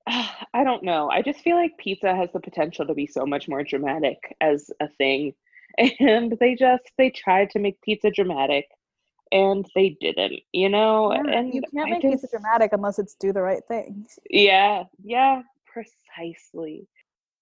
[0.07, 1.09] I don't know.
[1.09, 4.69] I just feel like pizza has the potential to be so much more dramatic as
[4.79, 5.33] a thing.
[5.99, 8.65] And they just they tried to make pizza dramatic
[9.31, 11.13] and they didn't, you know?
[11.13, 14.05] Yeah, and you can't make pizza dramatic unless it's do the right thing.
[14.29, 16.87] Yeah, yeah, precisely.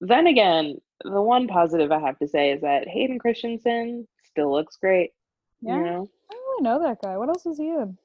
[0.02, 4.78] Then again, the one positive I have to say is that Hayden Christensen still looks
[4.78, 5.12] great.
[5.62, 6.08] Yeah, You know?
[6.32, 7.18] I don't really know that guy.
[7.18, 7.98] What else is he in?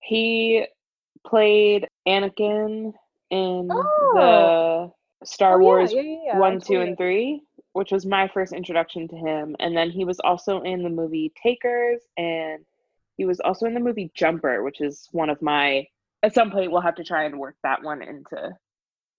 [0.00, 0.66] He
[1.26, 2.92] played Anakin
[3.30, 4.92] in Oh.
[5.20, 7.42] the Star Oh, Wars yeah, yeah, yeah, one, two, and three,
[7.74, 9.54] which was my first introduction to him.
[9.58, 12.64] And then he was also in the movie Takers, and
[13.16, 15.86] he was also in the movie Jumper, which is one of my.
[16.22, 18.56] At some point, we'll have to try and work that one into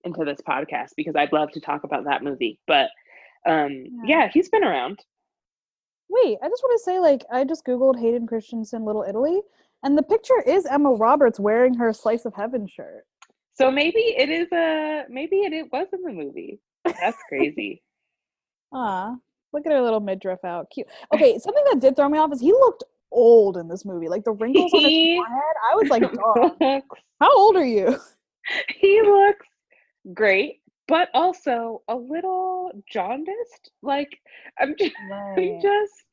[0.04, 2.60] into this podcast because I'd love to talk about that movie.
[2.65, 2.89] But
[3.46, 4.06] um, Yeah.
[4.06, 5.04] yeah, he's been around.
[6.10, 9.41] Wait, I just want to say, like, I just googled Hayden Christensen, Little Italy,
[9.84, 13.06] and the picture is Emma Roberts wearing her Slice of Heaven shirt.
[13.54, 16.60] So maybe it is a maybe it, it was in the movie.
[16.86, 17.82] That's crazy.
[18.76, 19.16] Ah,
[19.54, 20.88] look at her little midriff out, cute.
[21.14, 24.10] Okay, something that did throw me off is he looked old in this movie.
[24.10, 26.02] Like the wrinkles on his forehead, I was like,
[26.62, 27.98] looks how old are you?
[28.76, 29.48] he looks
[30.14, 30.60] great,
[30.90, 33.72] but also a little jaundiced.
[33.82, 34.20] Like
[34.60, 36.06] I'm just, I'm just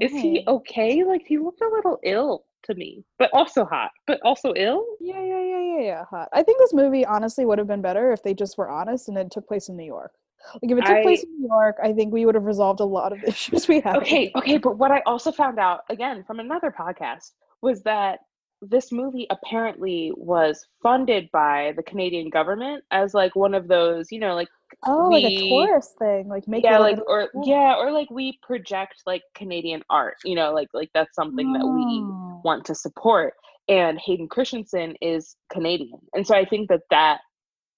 [0.00, 1.04] is he okay?
[1.04, 4.86] Like he looked a little ill to me, but also hot, but also ill.
[5.00, 6.04] Yeah, yeah, yeah, yeah, yeah.
[6.06, 6.28] Hot.
[6.32, 9.18] I think this movie honestly would have been better if they just were honest and
[9.18, 10.12] it took place in New York.
[10.54, 12.84] Like if it took place in New York, I think we would have resolved a
[12.84, 13.96] lot of the issues we have.
[13.96, 18.20] Okay, okay, but what I also found out again from another podcast was that
[18.60, 24.18] this movie apparently was funded by the Canadian government as like one of those, you
[24.20, 24.48] know, like
[24.84, 27.44] Oh, like a tourist thing, like make yeah, like or cool.
[27.46, 31.64] yeah, or like we project like Canadian art, you know, like like that's something that
[31.64, 32.40] we Oh.
[32.44, 33.34] want to support.
[33.68, 37.20] And Hayden Christensen is Canadian, and so I think that that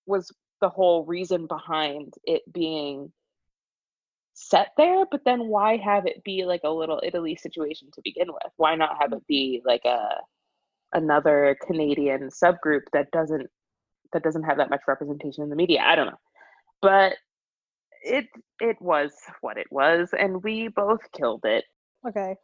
[0.07, 0.31] was
[0.64, 3.12] the whole reason behind it being
[4.33, 8.29] set there, but then why have it be like a little Italy situation to begin
[8.29, 8.50] with?
[8.57, 9.98] Why not have it be like a
[10.94, 13.46] another Canadian subgroup that doesn't
[14.14, 15.83] that doesn't have that much representation in the media?
[15.85, 16.20] I don't know.
[16.81, 17.12] But
[18.03, 18.24] it
[18.59, 21.64] it was what it was and we both killed it.
[22.09, 22.37] Okay.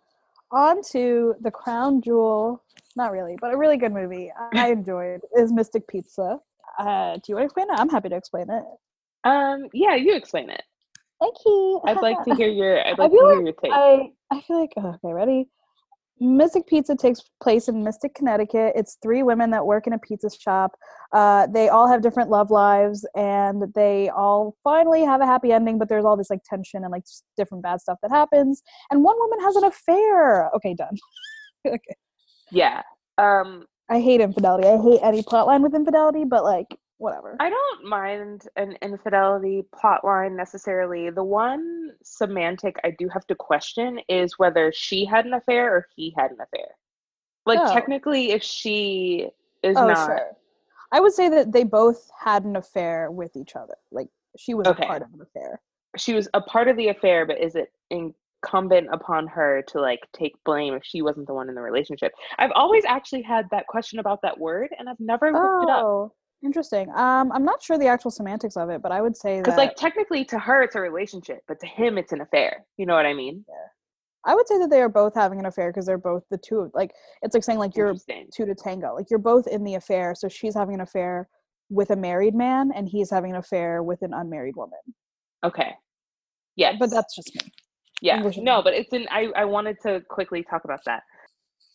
[0.53, 2.63] On to the crown jewel,
[2.97, 6.39] not really, but a really good movie I enjoyed is Mystic Pizza.
[6.79, 7.79] Uh, do you want to explain it?
[7.79, 8.65] I'm happy to explain it.
[9.25, 10.63] Um, yeah, you explain it.
[11.21, 11.81] Thank you.
[11.87, 12.87] I'd like to hear your.
[12.87, 13.73] I'd like to hear like your take.
[13.73, 15.49] I, I feel like okay, ready?
[16.23, 18.75] Mystic Pizza takes place in Mystic, Connecticut.
[18.77, 20.73] It's three women that work in a pizza shop.
[21.13, 25.79] Uh, they all have different love lives, and they all finally have a happy ending.
[25.79, 27.05] But there's all this like tension and like
[27.37, 28.63] different bad stuff that happens.
[28.91, 30.51] And one woman has an affair.
[30.55, 30.97] Okay, done.
[31.67, 31.97] okay.
[32.51, 32.83] yeah.
[33.17, 34.69] Um, I hate infidelity.
[34.69, 37.37] I hate any plotline with infidelity, but like whatever.
[37.41, 41.11] I don't mind an infidelity plot line necessarily.
[41.11, 45.87] The one semantic I do have to question is whether she had an affair or
[45.97, 46.69] he had an affair.
[47.47, 47.73] Like Oh.
[47.73, 49.29] technically, if she
[49.63, 50.37] is oh, not sure.
[50.93, 53.75] I would say that they both had an affair with each other.
[53.91, 54.85] Like she was Okay.
[54.85, 55.61] a part of an affair.
[55.97, 57.73] she was a part of the affair, but is it
[58.43, 62.13] incumbent upon her to like take blame if she wasn't the one in the relationship?
[62.39, 65.83] I've always actually had that question about that word, and I've never looked it up.
[65.83, 66.13] Oh,
[66.45, 66.89] interesting.
[66.91, 69.59] Um, I'm not sure the actual semantics of it, but I would say that Because
[69.59, 72.65] like technically to her it's a relationship, but to him it's an affair.
[72.77, 73.45] You know what I mean?
[73.49, 73.55] Yeah.
[74.27, 76.61] I would say that they are both having an affair because they're both the two.
[76.61, 77.95] of- Like it's like saying like you're
[78.35, 78.95] two to tango.
[78.95, 80.15] Like you're both in the affair.
[80.15, 81.29] So she's having an affair
[81.71, 84.81] with a married man, and he's having an affair with an unmarried woman.
[85.45, 85.73] Okay.
[86.57, 87.41] Yeah, But that's just me.
[88.01, 88.23] Yeah.
[88.39, 91.03] No, but it's in I, I wanted to quickly talk about that.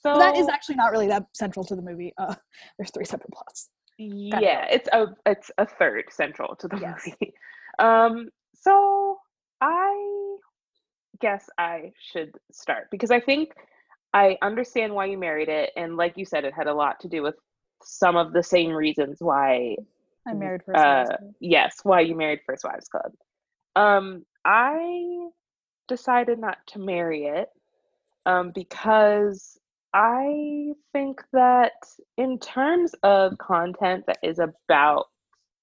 [0.02, 2.14] So that is actually not really that central to the movie.
[2.18, 2.36] Uh,
[2.78, 3.70] there's three separate plots.
[3.98, 7.08] yeah, it's a it's a third central to the Yes.
[7.08, 7.34] movie.
[7.78, 9.18] Um so
[9.60, 10.38] I
[11.20, 13.50] guess I should start because I think
[14.14, 17.10] I understand why you married it and like you said it had a lot to
[17.10, 17.36] do with
[17.84, 19.76] some of the same reasons why
[20.28, 20.40] Mhm.
[20.40, 23.12] married a uh, yes, why you married First Wives Club.
[23.76, 25.28] Um, I
[25.88, 27.50] decided not to marry it
[28.26, 29.60] um, because
[29.94, 31.74] I think that
[32.18, 35.06] in terms of content that is about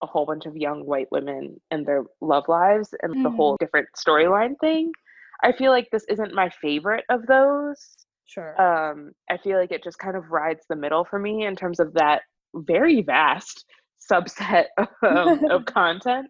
[0.03, 3.37] a whole bunch of young white women and their love lives and the Mm.
[3.37, 4.93] whole different storyline thing,
[5.43, 8.59] I feel like this isn't my favorite of those Sure.
[8.59, 11.81] um, I feel like it just kind of rides the middle for me in terms
[11.81, 12.23] of that
[12.55, 13.65] very vast
[14.11, 14.67] subset
[15.03, 16.29] of, of content.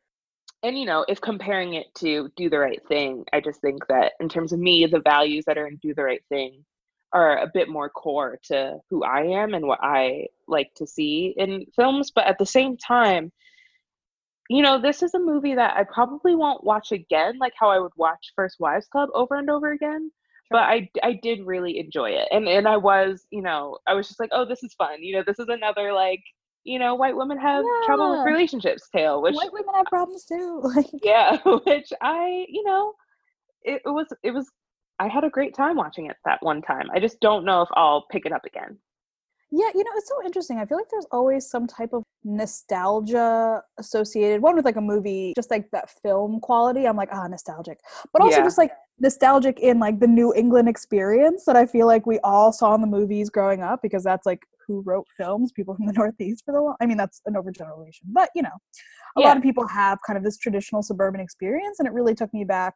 [0.63, 4.13] And you know, if comparing it to Do the Right Thing, I just think that
[4.21, 6.65] in terms of me, the values that are in Do the Right Thing
[7.13, 11.35] are a bit more core to who I am and what I like to see
[11.37, 12.11] in films.
[12.15, 13.33] But at the same time,
[14.49, 17.79] you know, this is a movie that I probably won't watch again, like how I
[17.79, 20.11] would watch First Wives Club over and over again
[20.53, 24.07] but I I did really enjoy it, and and I was you know I was
[24.07, 26.23] just like oh this is fun you know this is another like
[26.65, 30.63] you know white women have trouble with relationships tale which White women have problems too.
[31.03, 32.95] Yeah which I you know
[33.63, 34.51] it, it was it was
[34.99, 37.69] I had a great time watching it that one time I just don't know if
[37.75, 38.79] I'll pick it up again
[39.51, 40.59] Yeah, you know, it's so interesting.
[40.59, 44.41] I feel like there's always some type of nostalgia associated.
[44.41, 46.87] One with like a movie, just like that film quality.
[46.87, 47.79] I'm like, ah, nostalgic.
[48.13, 48.45] But also Yeah.
[48.45, 52.53] just like nostalgic in like the New England experience that I feel like we all
[52.53, 54.41] saw in the movies growing up because that's like
[54.73, 56.77] who wrote films, people from the Northeast for the long.
[56.81, 58.57] I mean, that's an overgeneralization, but you know,
[59.17, 59.29] a Yeah.
[59.29, 62.45] lot of people have kind of this traditional suburban experience, and it really took me
[62.45, 62.75] back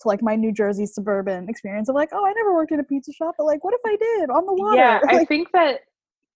[0.00, 2.84] to like my New Jersey suburban experience of like, oh, I never worked in a
[2.84, 4.76] pizza shop, but like, what if I did on the water?
[4.76, 5.80] Yeah, I think that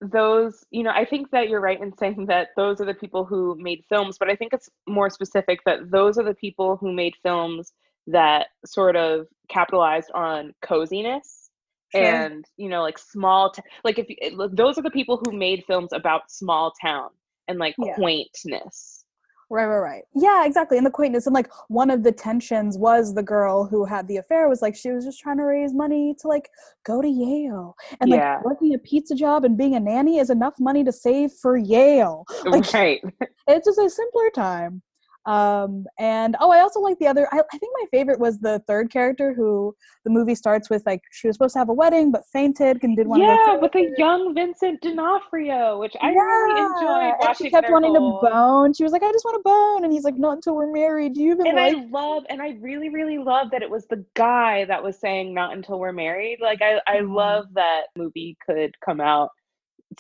[0.01, 3.25] those, you know, I think that you're right in saying that those are the people
[3.25, 6.93] who made films, but I think it's more specific that those are the people who
[6.93, 7.73] made films
[8.07, 11.48] that sort of capitalized on coziness
[11.95, 12.03] Sure.
[12.05, 15.65] and, you know, like small, t- like if you, those are the people who made
[15.67, 17.11] films about small town
[17.49, 17.95] and like Yeah.
[17.95, 19.05] quaintness.
[19.51, 20.03] Right, right, right.
[20.15, 20.77] Yeah, exactly.
[20.77, 24.19] And the quaintness and like one of the tensions was the girl who had the
[24.19, 26.51] affair was like she was just trying to raise money to like
[26.85, 27.75] go to Yale.
[28.03, 28.43] And like Yeah.
[28.45, 32.27] working a pizza job and being a nanny is enough money to save for Yale.
[32.45, 33.01] Like right.
[33.47, 34.83] it's just a simpler time.
[35.29, 38.63] Um and oh I also like the other I, I think my favorite was the
[38.67, 42.11] third character who the movie starts with like she was supposed to have a wedding
[42.11, 46.61] but fainted and didn't want to Yeah, with a young Vincent D'Onofrio, which I really
[46.61, 48.73] enjoyed and she kept wanting whole- to bone.
[48.73, 49.85] She was like, I just want to bone.
[49.85, 51.13] And he's like, not until we're married.
[51.15, 53.87] Do you even and like I love and I really really love that it was
[53.89, 56.39] the guy that was saying not until we're married.
[56.41, 57.15] Like I I Mhm.
[57.15, 59.31] love that movie could come out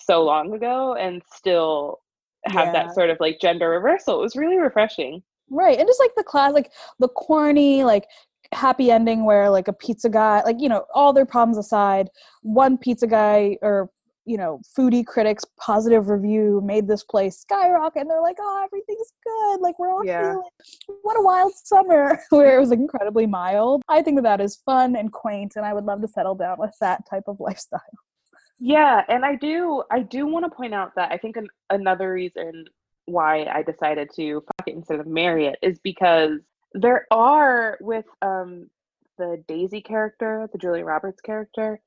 [0.00, 2.00] so long ago and still
[2.46, 2.72] have Yeah.
[2.84, 4.18] that sort of like gender reversal.
[4.18, 5.22] It was really refreshing.
[5.50, 5.78] Right.
[5.78, 8.04] And just like the class, like the corny, like
[8.52, 12.08] happy ending where like a pizza guy like you know all their problems aside
[12.40, 13.90] one pizza guy or
[14.24, 19.12] you know foodie critics positive review made this place skyrocket and they're like oh everything's
[19.22, 20.22] good like we're all Yeah.
[20.32, 20.42] feeling
[21.02, 24.96] what a wild summer where it was incredibly mild i think that that is fun
[24.96, 27.80] and quaint and i would love to settle down with that type of lifestyle
[28.60, 32.12] Yeah, and I do I do want to point out that I think an, another
[32.12, 32.64] reason
[33.06, 36.40] why I decided to fuck it instead of marry it is because
[36.74, 38.68] there are with um
[39.16, 41.80] the Daisy character, the Julia Roberts character,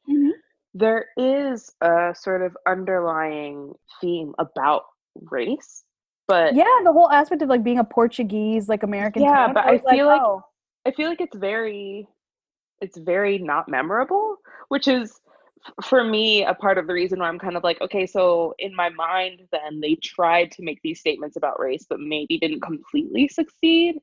[0.74, 4.84] there is a sort of underlying theme about
[5.30, 5.84] race,
[6.28, 9.66] but yeah the whole aspect of like being a portuguese like american Yeah, town, but
[9.66, 10.42] I like, feel like- oh,
[10.86, 12.08] I feel like it's very
[12.82, 14.38] it's very not memorable,
[14.70, 15.20] which is
[15.84, 18.76] for me a part of the reason why I'm kind of like, okay, so in
[18.76, 23.28] my mind then they tried to make these statements about race but maybe didn't completely
[23.28, 23.96] succeed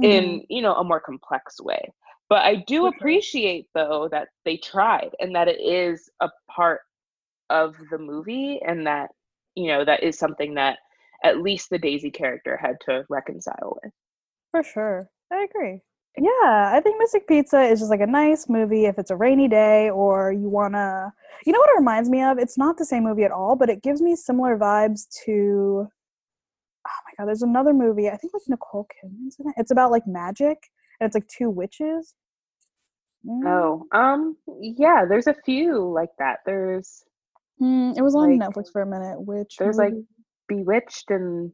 [0.00, 0.04] mhm.
[0.04, 1.92] in, you know, a more complex way.
[2.28, 6.80] But I do appreciate though that they tried and that it is a part
[7.50, 9.10] of the movie and that,
[9.54, 10.78] you know, that is something that
[11.22, 13.92] at least the Daisy character had to reconcile with.
[14.50, 15.08] For sure.
[15.32, 15.80] I agree.
[16.16, 19.48] Yeah, I think Mystic Pizza is just like a nice movie if it's a rainy
[19.48, 21.12] day or you want to.
[21.44, 22.38] You know what it reminds me of?
[22.38, 25.88] It's not the same movie at all, but it gives me similar vibes to.
[26.86, 28.08] Oh my god, there's another movie.
[28.08, 29.54] I think like Nicole Kidman's in it.
[29.56, 32.14] It's about like magic and it's like two witches.
[33.26, 33.46] Mm.
[33.46, 36.40] Oh, um, yeah, there's a few like that.
[36.46, 37.04] There's
[37.60, 39.20] Mm, it was on like, Netflix for a minute.
[39.20, 39.94] Which there's like?
[40.46, 41.52] Bewitched and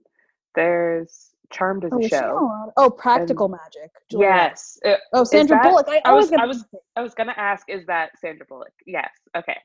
[0.57, 2.73] there's Charmed as oh, a show.
[2.77, 3.91] Oh, Practical Magic.
[4.11, 4.79] Julia Yes.
[4.85, 5.87] uh, Oh, Sandra that- Bullock.
[5.89, 6.65] I, I always was get I was
[6.97, 8.73] I was gonna ask, is that Sandra Bullock?
[8.87, 9.11] Yes.
[9.37, 9.57] Okay.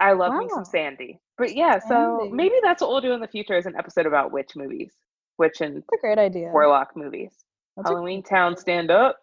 [0.00, 1.20] I love me some Sandy.
[1.38, 4.32] But yeah, so maybe that's what we'll do in the future is an episode about
[4.32, 4.92] witch movies.
[5.38, 6.50] Witch and That's a great idea.
[6.52, 7.32] warlock movies.
[7.76, 9.18] That's Halloween Town stand up.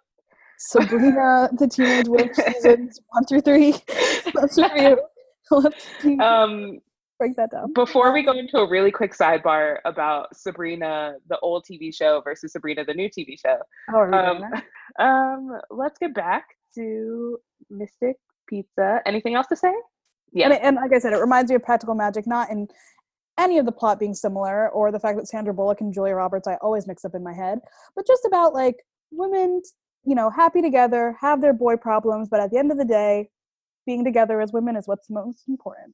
[0.57, 3.71] Sabrina the Teenage Witch seasons one through three.
[4.35, 5.01] Let's review.
[5.49, 5.85] Let's
[6.19, 6.79] Um
[7.21, 7.71] break that down.
[7.73, 12.51] Before we go into a really quick sidebar about Sabrina, the old TV show versus
[12.51, 13.57] Sabrina, the new TV show,
[13.89, 14.43] How um,
[14.99, 17.37] um, let's get back to
[17.69, 18.15] Mystic
[18.49, 19.01] Pizza.
[19.05, 19.71] Anything else to say?
[20.33, 20.45] Yeah.
[20.45, 22.67] And, and like I said, it reminds me of Practical Magic, not in
[23.37, 26.47] any of the plot being similar or the fact that Sandra Bullock and Julia Roberts
[26.47, 27.59] I always mix up in my head,
[27.95, 28.77] but just about like
[29.11, 29.61] women,
[30.05, 33.29] you know, happy together, have their boy problems, but at the end of the day,
[33.85, 35.93] being together as women is what's most important.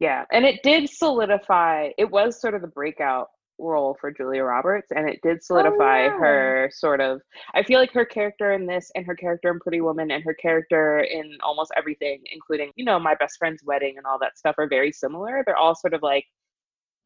[0.00, 0.24] Yeah.
[0.32, 3.28] And it did solidify, it was sort of the breakout
[3.58, 6.18] role for Julia Roberts, and it did oh, solidify yeah.
[6.18, 7.20] her sort of.
[7.54, 10.34] I feel like her character in this, and her character in Pretty Woman, and her
[10.34, 14.56] character in almost everything, including, you know, My Best Friend's Wedding and all that stuff,
[14.58, 15.42] are very similar.
[15.46, 16.24] They're all sort of like,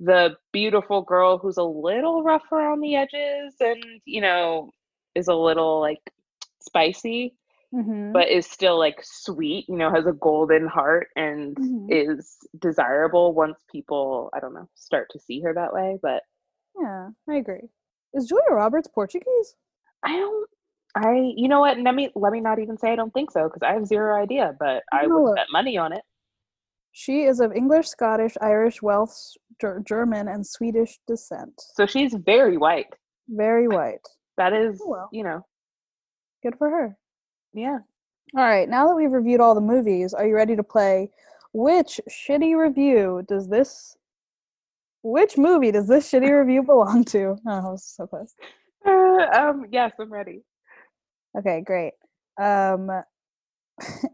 [0.01, 4.70] the beautiful girl who's a little rough around the edges and you know
[5.14, 5.98] is a little like
[6.61, 7.35] spicy
[7.74, 8.12] Mm-hmm.
[8.12, 11.87] but is still like sweet you know has a golden heart and Mhm.
[11.90, 16.22] is desirable once people i don't know start to see her that way but
[16.81, 17.68] yeah, I agree.
[18.14, 19.54] Is Julia Roberts Portuguese?
[20.02, 20.48] i don't
[20.94, 23.44] i you know what let me let me not even say i don't think so
[23.44, 25.20] because i have zero idea but i No.
[25.20, 26.04] would bet money on it
[26.92, 31.52] She is of English, Scottish, Irish, Welsh, Ger- German, and Swedish descent.
[31.76, 32.92] so she's very white
[33.28, 34.07] Very white.
[34.38, 35.09] that is Oh, well.
[35.12, 35.44] you know
[36.42, 36.96] Good for her.
[37.59, 37.79] Yeah
[38.37, 41.11] All right, now that we've reviewed all the movies, are you ready to play
[41.53, 43.97] which shitty review does this
[45.03, 47.37] which movie does this shitty review belong to?
[47.47, 48.35] Oh, I was so close.
[48.87, 50.42] uh, um yes i'm ready
[51.38, 51.92] Okay, great.
[52.40, 52.90] Um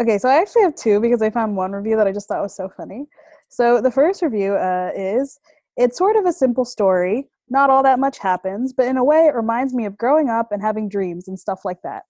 [0.00, 2.42] Okay, so I actually have two because I found one review that I just thought
[2.42, 3.06] was so funny.
[3.48, 5.38] So the first review uh, is
[5.76, 7.28] it's sort of a simple story.
[7.50, 10.50] Not all that much happens, but in a way, it reminds me of growing up
[10.50, 12.04] and having dreams and stuff like that.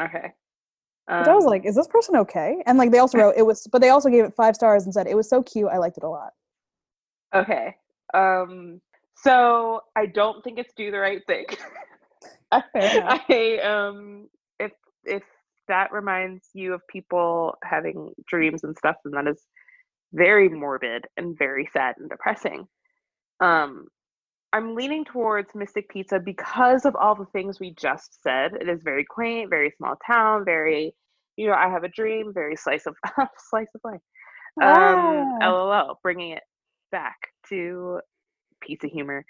[0.00, 0.32] Okay
[1.18, 2.62] Which I was Um, like, is this person okay?
[2.66, 4.92] And like they also wrote it was, but they also gave it five stars and
[4.94, 5.68] said it was so cute.
[5.72, 6.32] I liked it a lot.
[7.34, 7.76] Okay.
[8.14, 8.80] Um
[9.16, 11.46] so I don't think it's do the right thing.
[12.52, 14.28] I um
[14.58, 14.72] if
[15.04, 15.22] if
[15.68, 19.42] that reminds you of people having dreams and stuff, then that is
[20.12, 22.66] very morbid and very sad and depressing.
[23.40, 23.88] Um
[24.56, 28.52] I'm leaning towards Mystic Pizza because of all the things we just said.
[28.58, 30.94] It is very quaint, very small town, very,
[31.36, 32.96] you know, I have a dream, very slice of
[33.50, 34.00] slice of life.
[34.62, 35.50] Um, Ah.
[35.50, 36.42] LOL, bringing it
[36.90, 37.16] back
[37.50, 38.00] to
[38.62, 39.26] pizza humor.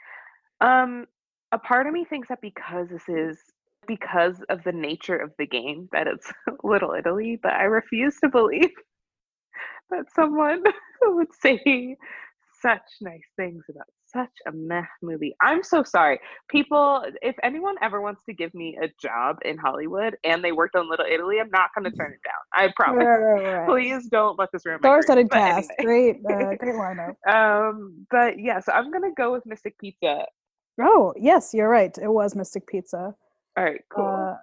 [0.61, 1.07] Um,
[1.51, 3.39] a part of me thinks that because this is
[3.89, 8.29] because of the nature of the game that it's Little Italy, but I refuse to
[8.29, 8.70] believe
[9.91, 10.62] that someone
[11.03, 11.97] would say
[12.62, 15.34] such nice things about such a meh movie.
[15.40, 16.18] I'm so sorry.
[16.48, 20.74] People, if anyone ever wants to give me a job in Hollywood and they worked
[20.74, 22.42] on Little Italy, I'm not going to turn it down.
[22.54, 23.04] I promise.
[23.04, 23.68] Right, right, right.
[23.68, 25.44] Please don't let this ruin my Star-studded career.
[25.44, 25.70] But cast.
[25.78, 26.18] anyway.
[26.22, 27.14] Great, uh, great lineup.
[27.28, 30.24] Um, but yeah, so I'm gonna go with Mystic Pizza.
[30.80, 31.96] Oh yes, you're right.
[31.98, 33.14] It was Mystic Pizza.
[33.56, 34.04] All right, cool.
[34.04, 34.36] Uh,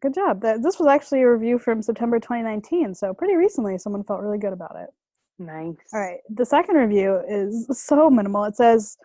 [0.00, 0.42] good job.
[0.42, 3.78] That this was actually a review from September 2019, so pretty recently.
[3.78, 4.90] Someone felt really good about it.
[5.38, 5.76] Nice.
[5.92, 6.18] All right.
[6.30, 8.44] The second review is so minimal.
[8.44, 8.96] It says,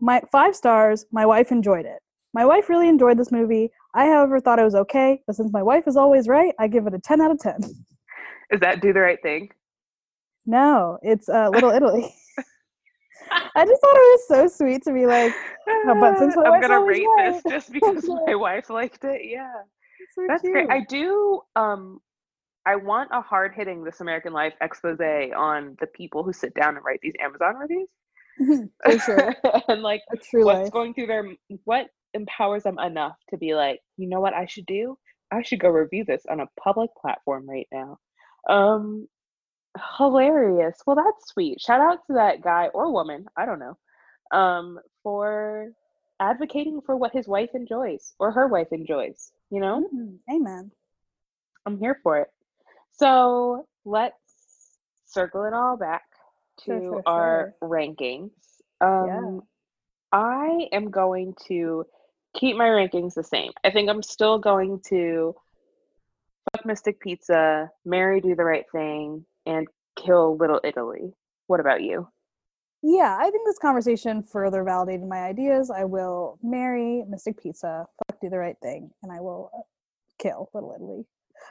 [0.00, 1.06] "My five stars.
[1.12, 2.00] My wife enjoyed it.
[2.34, 3.70] My wife really enjoyed this movie.
[3.94, 6.86] I, however, thought it was okay, but since my wife is always right, I give
[6.86, 7.60] it a 10 out of 10."
[8.50, 9.50] Is that do the right thing?
[10.46, 12.14] No, it's uh, Little Italy.
[13.30, 15.34] I just thought it was so sweet to be like,
[15.68, 17.34] Oh, but since my I'm gonna rate right.
[17.34, 19.22] this just because my wife liked it.
[19.24, 19.52] Yeah,
[20.14, 20.54] so that's cute.
[20.54, 20.70] great.
[20.70, 21.42] I do.
[21.56, 22.00] Um,
[22.68, 24.98] I want a hard hitting This American Life expose
[25.34, 27.88] on the people who sit down and write these Amazon reviews.
[28.84, 29.34] For sure.
[29.68, 30.70] and like what's life.
[30.70, 31.24] going through their
[31.64, 34.98] what empowers them enough to be like, you know what I should do?
[35.32, 37.98] I should go review this on a public platform right now.
[38.50, 39.08] Um
[39.96, 40.78] hilarious.
[40.86, 41.62] Well, that's sweet.
[41.62, 43.78] Shout out to that guy or woman, I don't know.
[44.30, 45.70] Um for
[46.20, 49.88] advocating for what his wife enjoys or her wife enjoys, you know?
[49.94, 50.18] Mhm.
[50.30, 50.70] Amen.
[51.64, 52.28] I'm here for it.
[52.98, 54.16] So, let's
[55.06, 56.02] circle it all back
[56.64, 58.30] to Sure, sure, our rankings.
[58.80, 59.40] Um, Yeah.
[60.10, 61.84] I am going to
[62.34, 63.52] keep my rankings the same.
[63.64, 65.34] I think I'm still going to
[66.52, 71.12] fuck Mystic Pizza, marry Do the Right Thing, and kill Little Italy.
[71.46, 72.08] What about you?
[72.82, 75.70] Yeah, I think this conversation further validated my ideas.
[75.70, 79.50] I will marry Mystic Pizza, fuck do the right thing, and I will
[80.18, 81.04] kill Little Italy.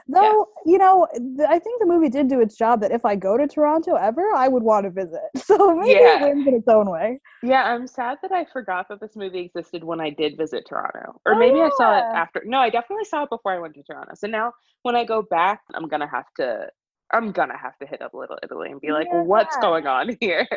[0.08, 3.16] Though, you know, th- I think the movie did do its job that if I
[3.16, 5.20] go to Toronto ever, I would want to visit.
[5.38, 6.16] So maybe Yeah.
[6.16, 7.20] it wins in its own way.
[7.44, 11.20] Yeah, I'm sad that I forgot that this movie existed when I did visit Toronto.
[11.26, 12.42] Or Oh, maybe I saw it after.
[12.46, 14.14] No, I definitely saw it before I went to Toronto.
[14.16, 16.68] So now when I go back, I'm going to have to
[17.12, 19.22] I'm to have to hit up Little Italy and be like, Yeah.
[19.24, 20.48] "What's going on here?"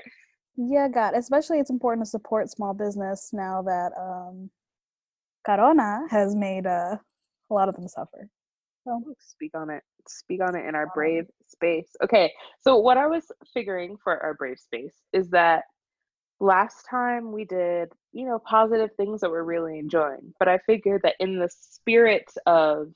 [0.57, 1.15] Yeah, God.
[1.15, 4.51] Especially it's important to support small business now that um,
[5.47, 6.97] Corona has made uh,
[7.51, 8.29] a lot of them suffer.
[8.85, 9.83] So, Speak on it.
[10.09, 11.95] Speak on it in our brave space.
[12.03, 12.33] Okay.
[12.61, 15.65] So what I was figuring for our brave space is that
[16.41, 21.03] last time we did, you know, positive things that we're really enjoying, but I figured
[21.05, 22.89] that in the spirit of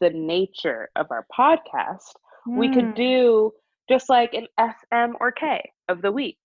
[0.00, 2.12] the nature of our podcast,
[2.46, 3.52] we could mm, do
[3.88, 6.38] just like an FM or K of the week.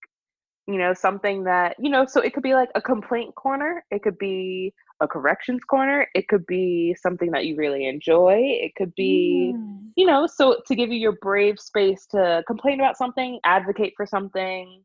[0.66, 4.02] You know, something that, you know, so it could be like a complaint corner, it
[4.02, 8.94] could be a corrections corner, it could be something that you really enjoy, it could
[8.94, 9.90] be, mm.
[9.96, 14.06] you know, so to give you your brave space to complain about something, advocate for
[14.06, 14.82] something,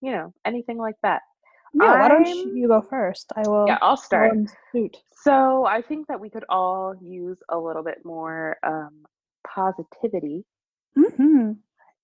[0.00, 1.22] you know, anything like that.
[1.74, 3.32] Yeah, why don't you go first?
[3.34, 3.66] I will.
[3.66, 4.36] Yeah, I'll start.
[5.12, 9.04] So I think that we could all use a little bit more um,
[9.44, 10.44] positivity
[10.96, 11.52] hmm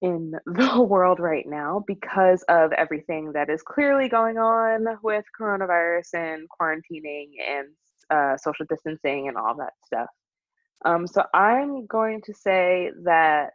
[0.03, 6.15] in the world right now because of everything that is clearly going on with coronavirus
[6.15, 7.69] and quarantining and
[8.11, 10.09] uh, social distancing and all that stuff.
[10.85, 13.51] Um, so I'm going to say that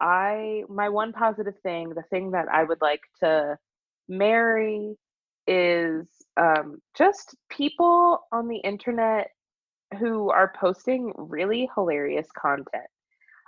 [0.00, 3.56] I, my one positive thing, the thing that I would like to
[4.08, 4.96] marry
[5.46, 6.06] is
[6.38, 9.28] um, just people on the internet
[9.98, 12.86] who are posting really hilarious content.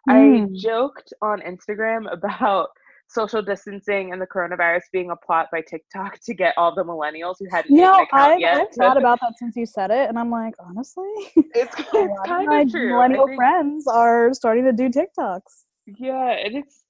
[0.09, 0.55] I Mm.
[0.57, 2.69] joked on Instagram about
[3.09, 7.37] social distancing and the coronavirus being a plot by TikTok to get all the millennials
[7.39, 8.57] who hadn't You know, I've, yet.
[8.63, 11.05] I've thought about that since you said it, and I'm like, honestly,
[11.37, 12.91] it's, it's kind of true.
[12.91, 15.65] Millennial think- friends are starting to do TikToks.
[15.87, 16.83] Yeah, and it's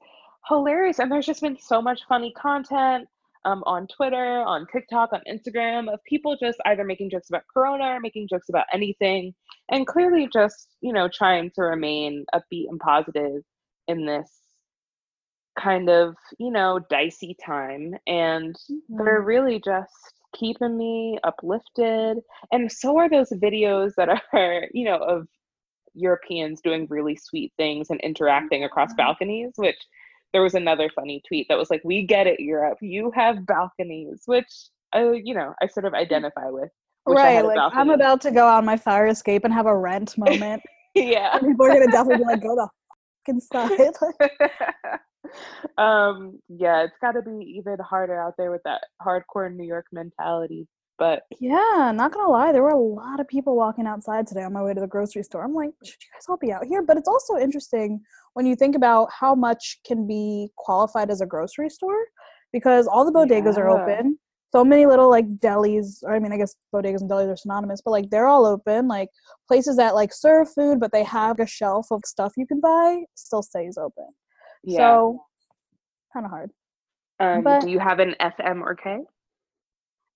[0.49, 0.99] hilarious.
[1.01, 3.07] And there's just been so much funny content
[3.47, 7.87] um, on Twitter, on TikTok, on Instagram of people just either making jokes about Corona
[7.95, 9.33] or making jokes about anything,
[9.71, 13.43] and clearly just, you know, trying to remain upbeat and positive
[13.89, 14.31] in this
[15.59, 17.95] kind of, you know, dicey time.
[18.07, 18.55] And
[18.89, 19.95] they're really just
[20.35, 22.19] keeping me uplifted.
[22.53, 25.27] And so are those videos that are, you know, of
[25.95, 29.07] Europeans doing really sweet things and interacting across Yeah.
[29.07, 29.81] balconies, which
[30.33, 32.79] there was another funny tweet that was like, "We get it, Europe.
[32.81, 34.47] You have balconies," which
[34.93, 36.71] I, you know, I sort of identify with.
[37.07, 40.63] Right, like I'm about to go on my fire escape and have a rent moment.
[40.95, 41.37] yeah.
[41.37, 42.69] and people are gonna definitely be like, "Go the
[43.53, 45.01] fuck inside."
[45.79, 49.87] um, yeah, it's got to be even harder out there with that hardcore New York
[49.93, 50.67] mentality.
[50.99, 54.53] But yeah, not gonna lie, there were a lot of people walking outside today on
[54.55, 55.45] my way to the grocery store.
[55.45, 56.83] I'm like, should you guys all be out here?
[56.83, 58.01] But it's also interesting
[58.33, 62.05] when you think about how much can be qualified as a grocery store
[62.53, 64.19] because all the bodegas are open.
[64.55, 67.83] so many little like delis, or I mean, I guess bodegas and delis are synonymous,
[67.85, 68.89] but like they're all open.
[68.89, 69.11] Like
[69.49, 73.03] places that like serve food, but they have a shelf of stuff you can buy
[73.17, 74.07] still stays open.
[74.65, 74.79] Yeah.
[74.79, 75.21] So
[76.13, 76.51] kind of hard.
[77.21, 79.01] um, but- do you have an FM or K?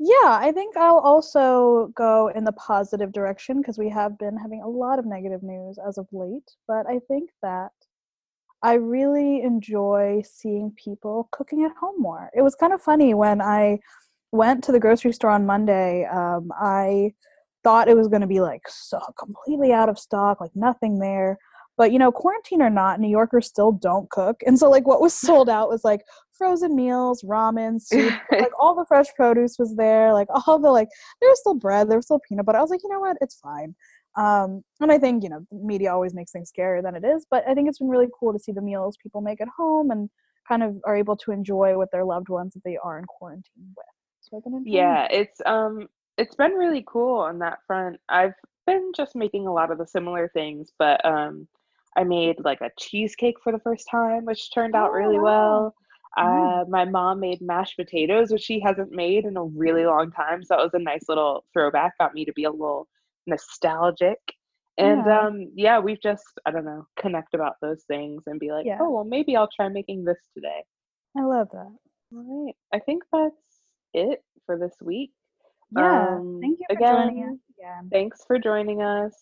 [0.02, 4.62] Yeah, I think I'll also go in the positive direction because we have been having
[4.62, 6.50] a lot of negative news as of late.
[6.66, 7.72] But I think that
[8.62, 12.30] I really enjoy seeing people cooking at home more.
[12.34, 13.78] It was kind of funny when I
[14.32, 16.06] went to the grocery store on Monday.
[16.06, 17.12] Um, I
[17.62, 21.36] thought it was going to be like so completely out of stock, like nothing there.
[21.76, 25.00] But you know, quarantine or not, New Yorkers still don't cook, and so like what
[25.02, 26.00] was sold out was like
[26.40, 30.88] frozen meals, ramen, soup, like all the fresh produce was there, like all the like
[31.20, 32.58] there was still bread, there was still peanut butter.
[32.58, 33.74] I was like, you know what, it's fine.
[34.16, 37.44] Um, and I think you know, media always makes things scarier than it is, but
[37.48, 40.10] I think it's been really cool to see the meals people make at home and
[40.48, 43.74] kind of are able to enjoy with their loved ones that they are in quarantine
[43.76, 43.86] with.
[44.20, 45.88] So Yeah, it's um
[46.18, 47.98] it's been really cool on that front.
[48.08, 48.34] I've
[48.66, 51.48] been just making a lot of the similar things, but um
[51.96, 55.74] I made like a cheesecake for the first time, which turned out Oh, really well.
[56.18, 56.62] Mm.
[56.62, 60.42] Uh, my mom made mashed potatoes, which she hasn't made in a really long time.
[60.42, 62.88] So that was a nice little throwback, got me to be a little
[63.26, 64.18] nostalgic.
[64.78, 65.26] And Yeah.
[65.26, 68.78] um, yeah, we've just, I don't know, connect about those things and be like, Yeah.
[68.80, 70.64] oh, well, maybe I'll try making this today.
[71.16, 71.72] I love that.
[72.12, 72.54] All right.
[72.72, 73.34] I think that's
[73.94, 75.12] it for this week.
[75.72, 76.16] Yeah.
[76.16, 77.88] Um, Thank you for joining again, us again.
[77.92, 79.14] Thanks for joining us.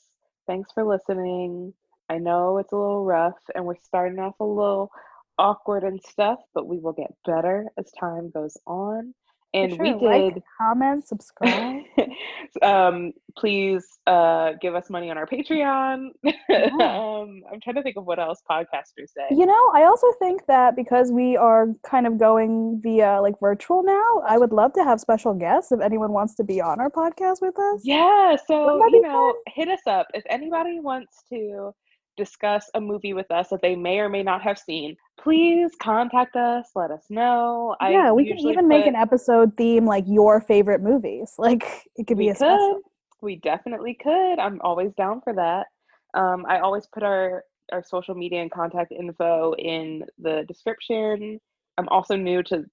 [0.47, 1.75] Thanks for listening.
[2.09, 4.91] I know it's a little rough and we're starting off a little
[5.39, 9.15] awkward and stuff, but we will get better as time goes on.
[9.55, 11.83] And we sure, like, did comment, subscribe.
[12.63, 16.35] um please uh give us money on our patreon Yeah.
[16.73, 20.47] um i'm trying to think of what else podcasters say You know, I also think
[20.47, 24.85] that because we are kind of going via like virtual now, I would love to
[24.85, 27.81] have special guests if anyone wants to be on our podcast with us.
[27.85, 31.73] yeah so you know hit us up if anybody wants to
[32.19, 36.37] discuss a movie with us that they may or may not have seen please contact
[36.37, 40.41] us let us know I yeah, we can even make an episode theme like your
[40.41, 41.35] favorite movies.
[41.39, 42.81] Like it could be a special.
[43.23, 44.39] We definitely could.
[44.39, 45.67] I'm always down for that.
[46.15, 51.41] Um, I always put our our social media and contact info in the description.
[51.79, 52.65] I'm also new to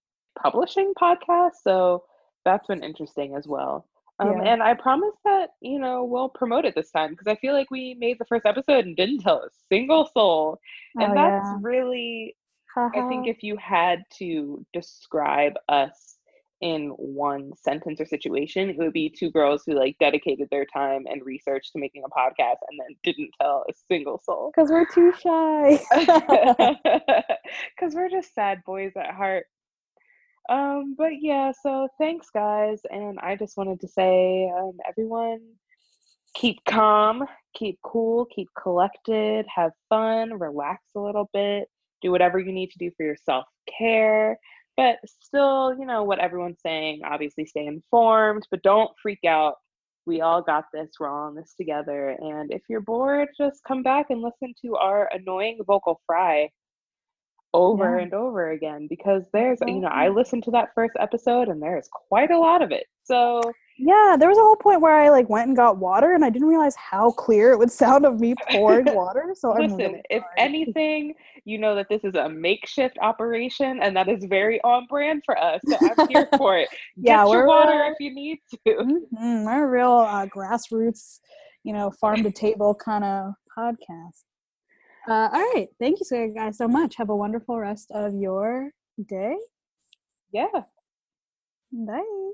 [0.41, 2.03] publishing podcasts, so
[2.43, 3.87] that's been interesting as well.
[4.19, 4.43] Um, Yeah.
[4.43, 7.69] And I promise that you know we'll promote it this time because I feel like
[7.71, 10.59] we made the first episode and didn't tell a single soul,
[10.99, 11.57] and Oh, that's yeah.
[11.61, 12.35] really
[12.77, 16.17] I think if you had to describe us
[16.61, 21.05] in one sentence or situation, it would be two girls who like dedicated their time
[21.09, 24.51] and research to making a podcast and then didn't tell a single soul.
[24.55, 25.79] Because we're too shy.
[27.75, 29.45] Because we're just sad boys at heart.
[30.49, 32.81] Um, but yeah, so thanks guys.
[32.89, 35.39] And I just wanted to say, um, everyone
[36.35, 37.25] keep calm,
[37.55, 41.67] keep cool, keep collected, have fun, relax a little bit,
[42.01, 43.45] do whatever you need to do for your self
[43.77, 44.37] care.
[44.77, 49.55] But still, you know, what everyone's saying, obviously stay informed, but don't freak out.
[50.05, 50.91] We all got this.
[50.99, 52.09] We're all in this together.
[52.19, 56.49] And if you're bored, just come back and listen to our annoying vocal fry
[57.55, 58.03] over Yeah.
[58.03, 61.87] and over again because there's, you know, I listened to that first episode and there's
[62.09, 62.85] quite a lot of it.
[63.03, 63.41] So,
[63.77, 66.29] yeah, there was a whole point where I like went and got water and I
[66.29, 69.33] didn't realize how clear it would sound of me pouring water.
[69.37, 71.13] So I'm Listen, really if anything,
[71.45, 75.37] you know that this is a makeshift operation and that is very on brand for
[75.37, 75.61] us.
[75.69, 76.69] So I'm here for it.
[76.95, 78.73] Yeah, Get we're, water if you need to.
[78.75, 81.19] Mhm, We're a real uh, grassroots,
[81.63, 84.23] you know, farm to table kind of podcast.
[85.07, 85.67] Uh, all right.
[85.79, 86.95] Thank you, guys, so much.
[86.95, 88.71] Have a wonderful rest of your
[89.07, 89.37] day.
[90.31, 90.63] Yeah.
[91.71, 92.31] Bye.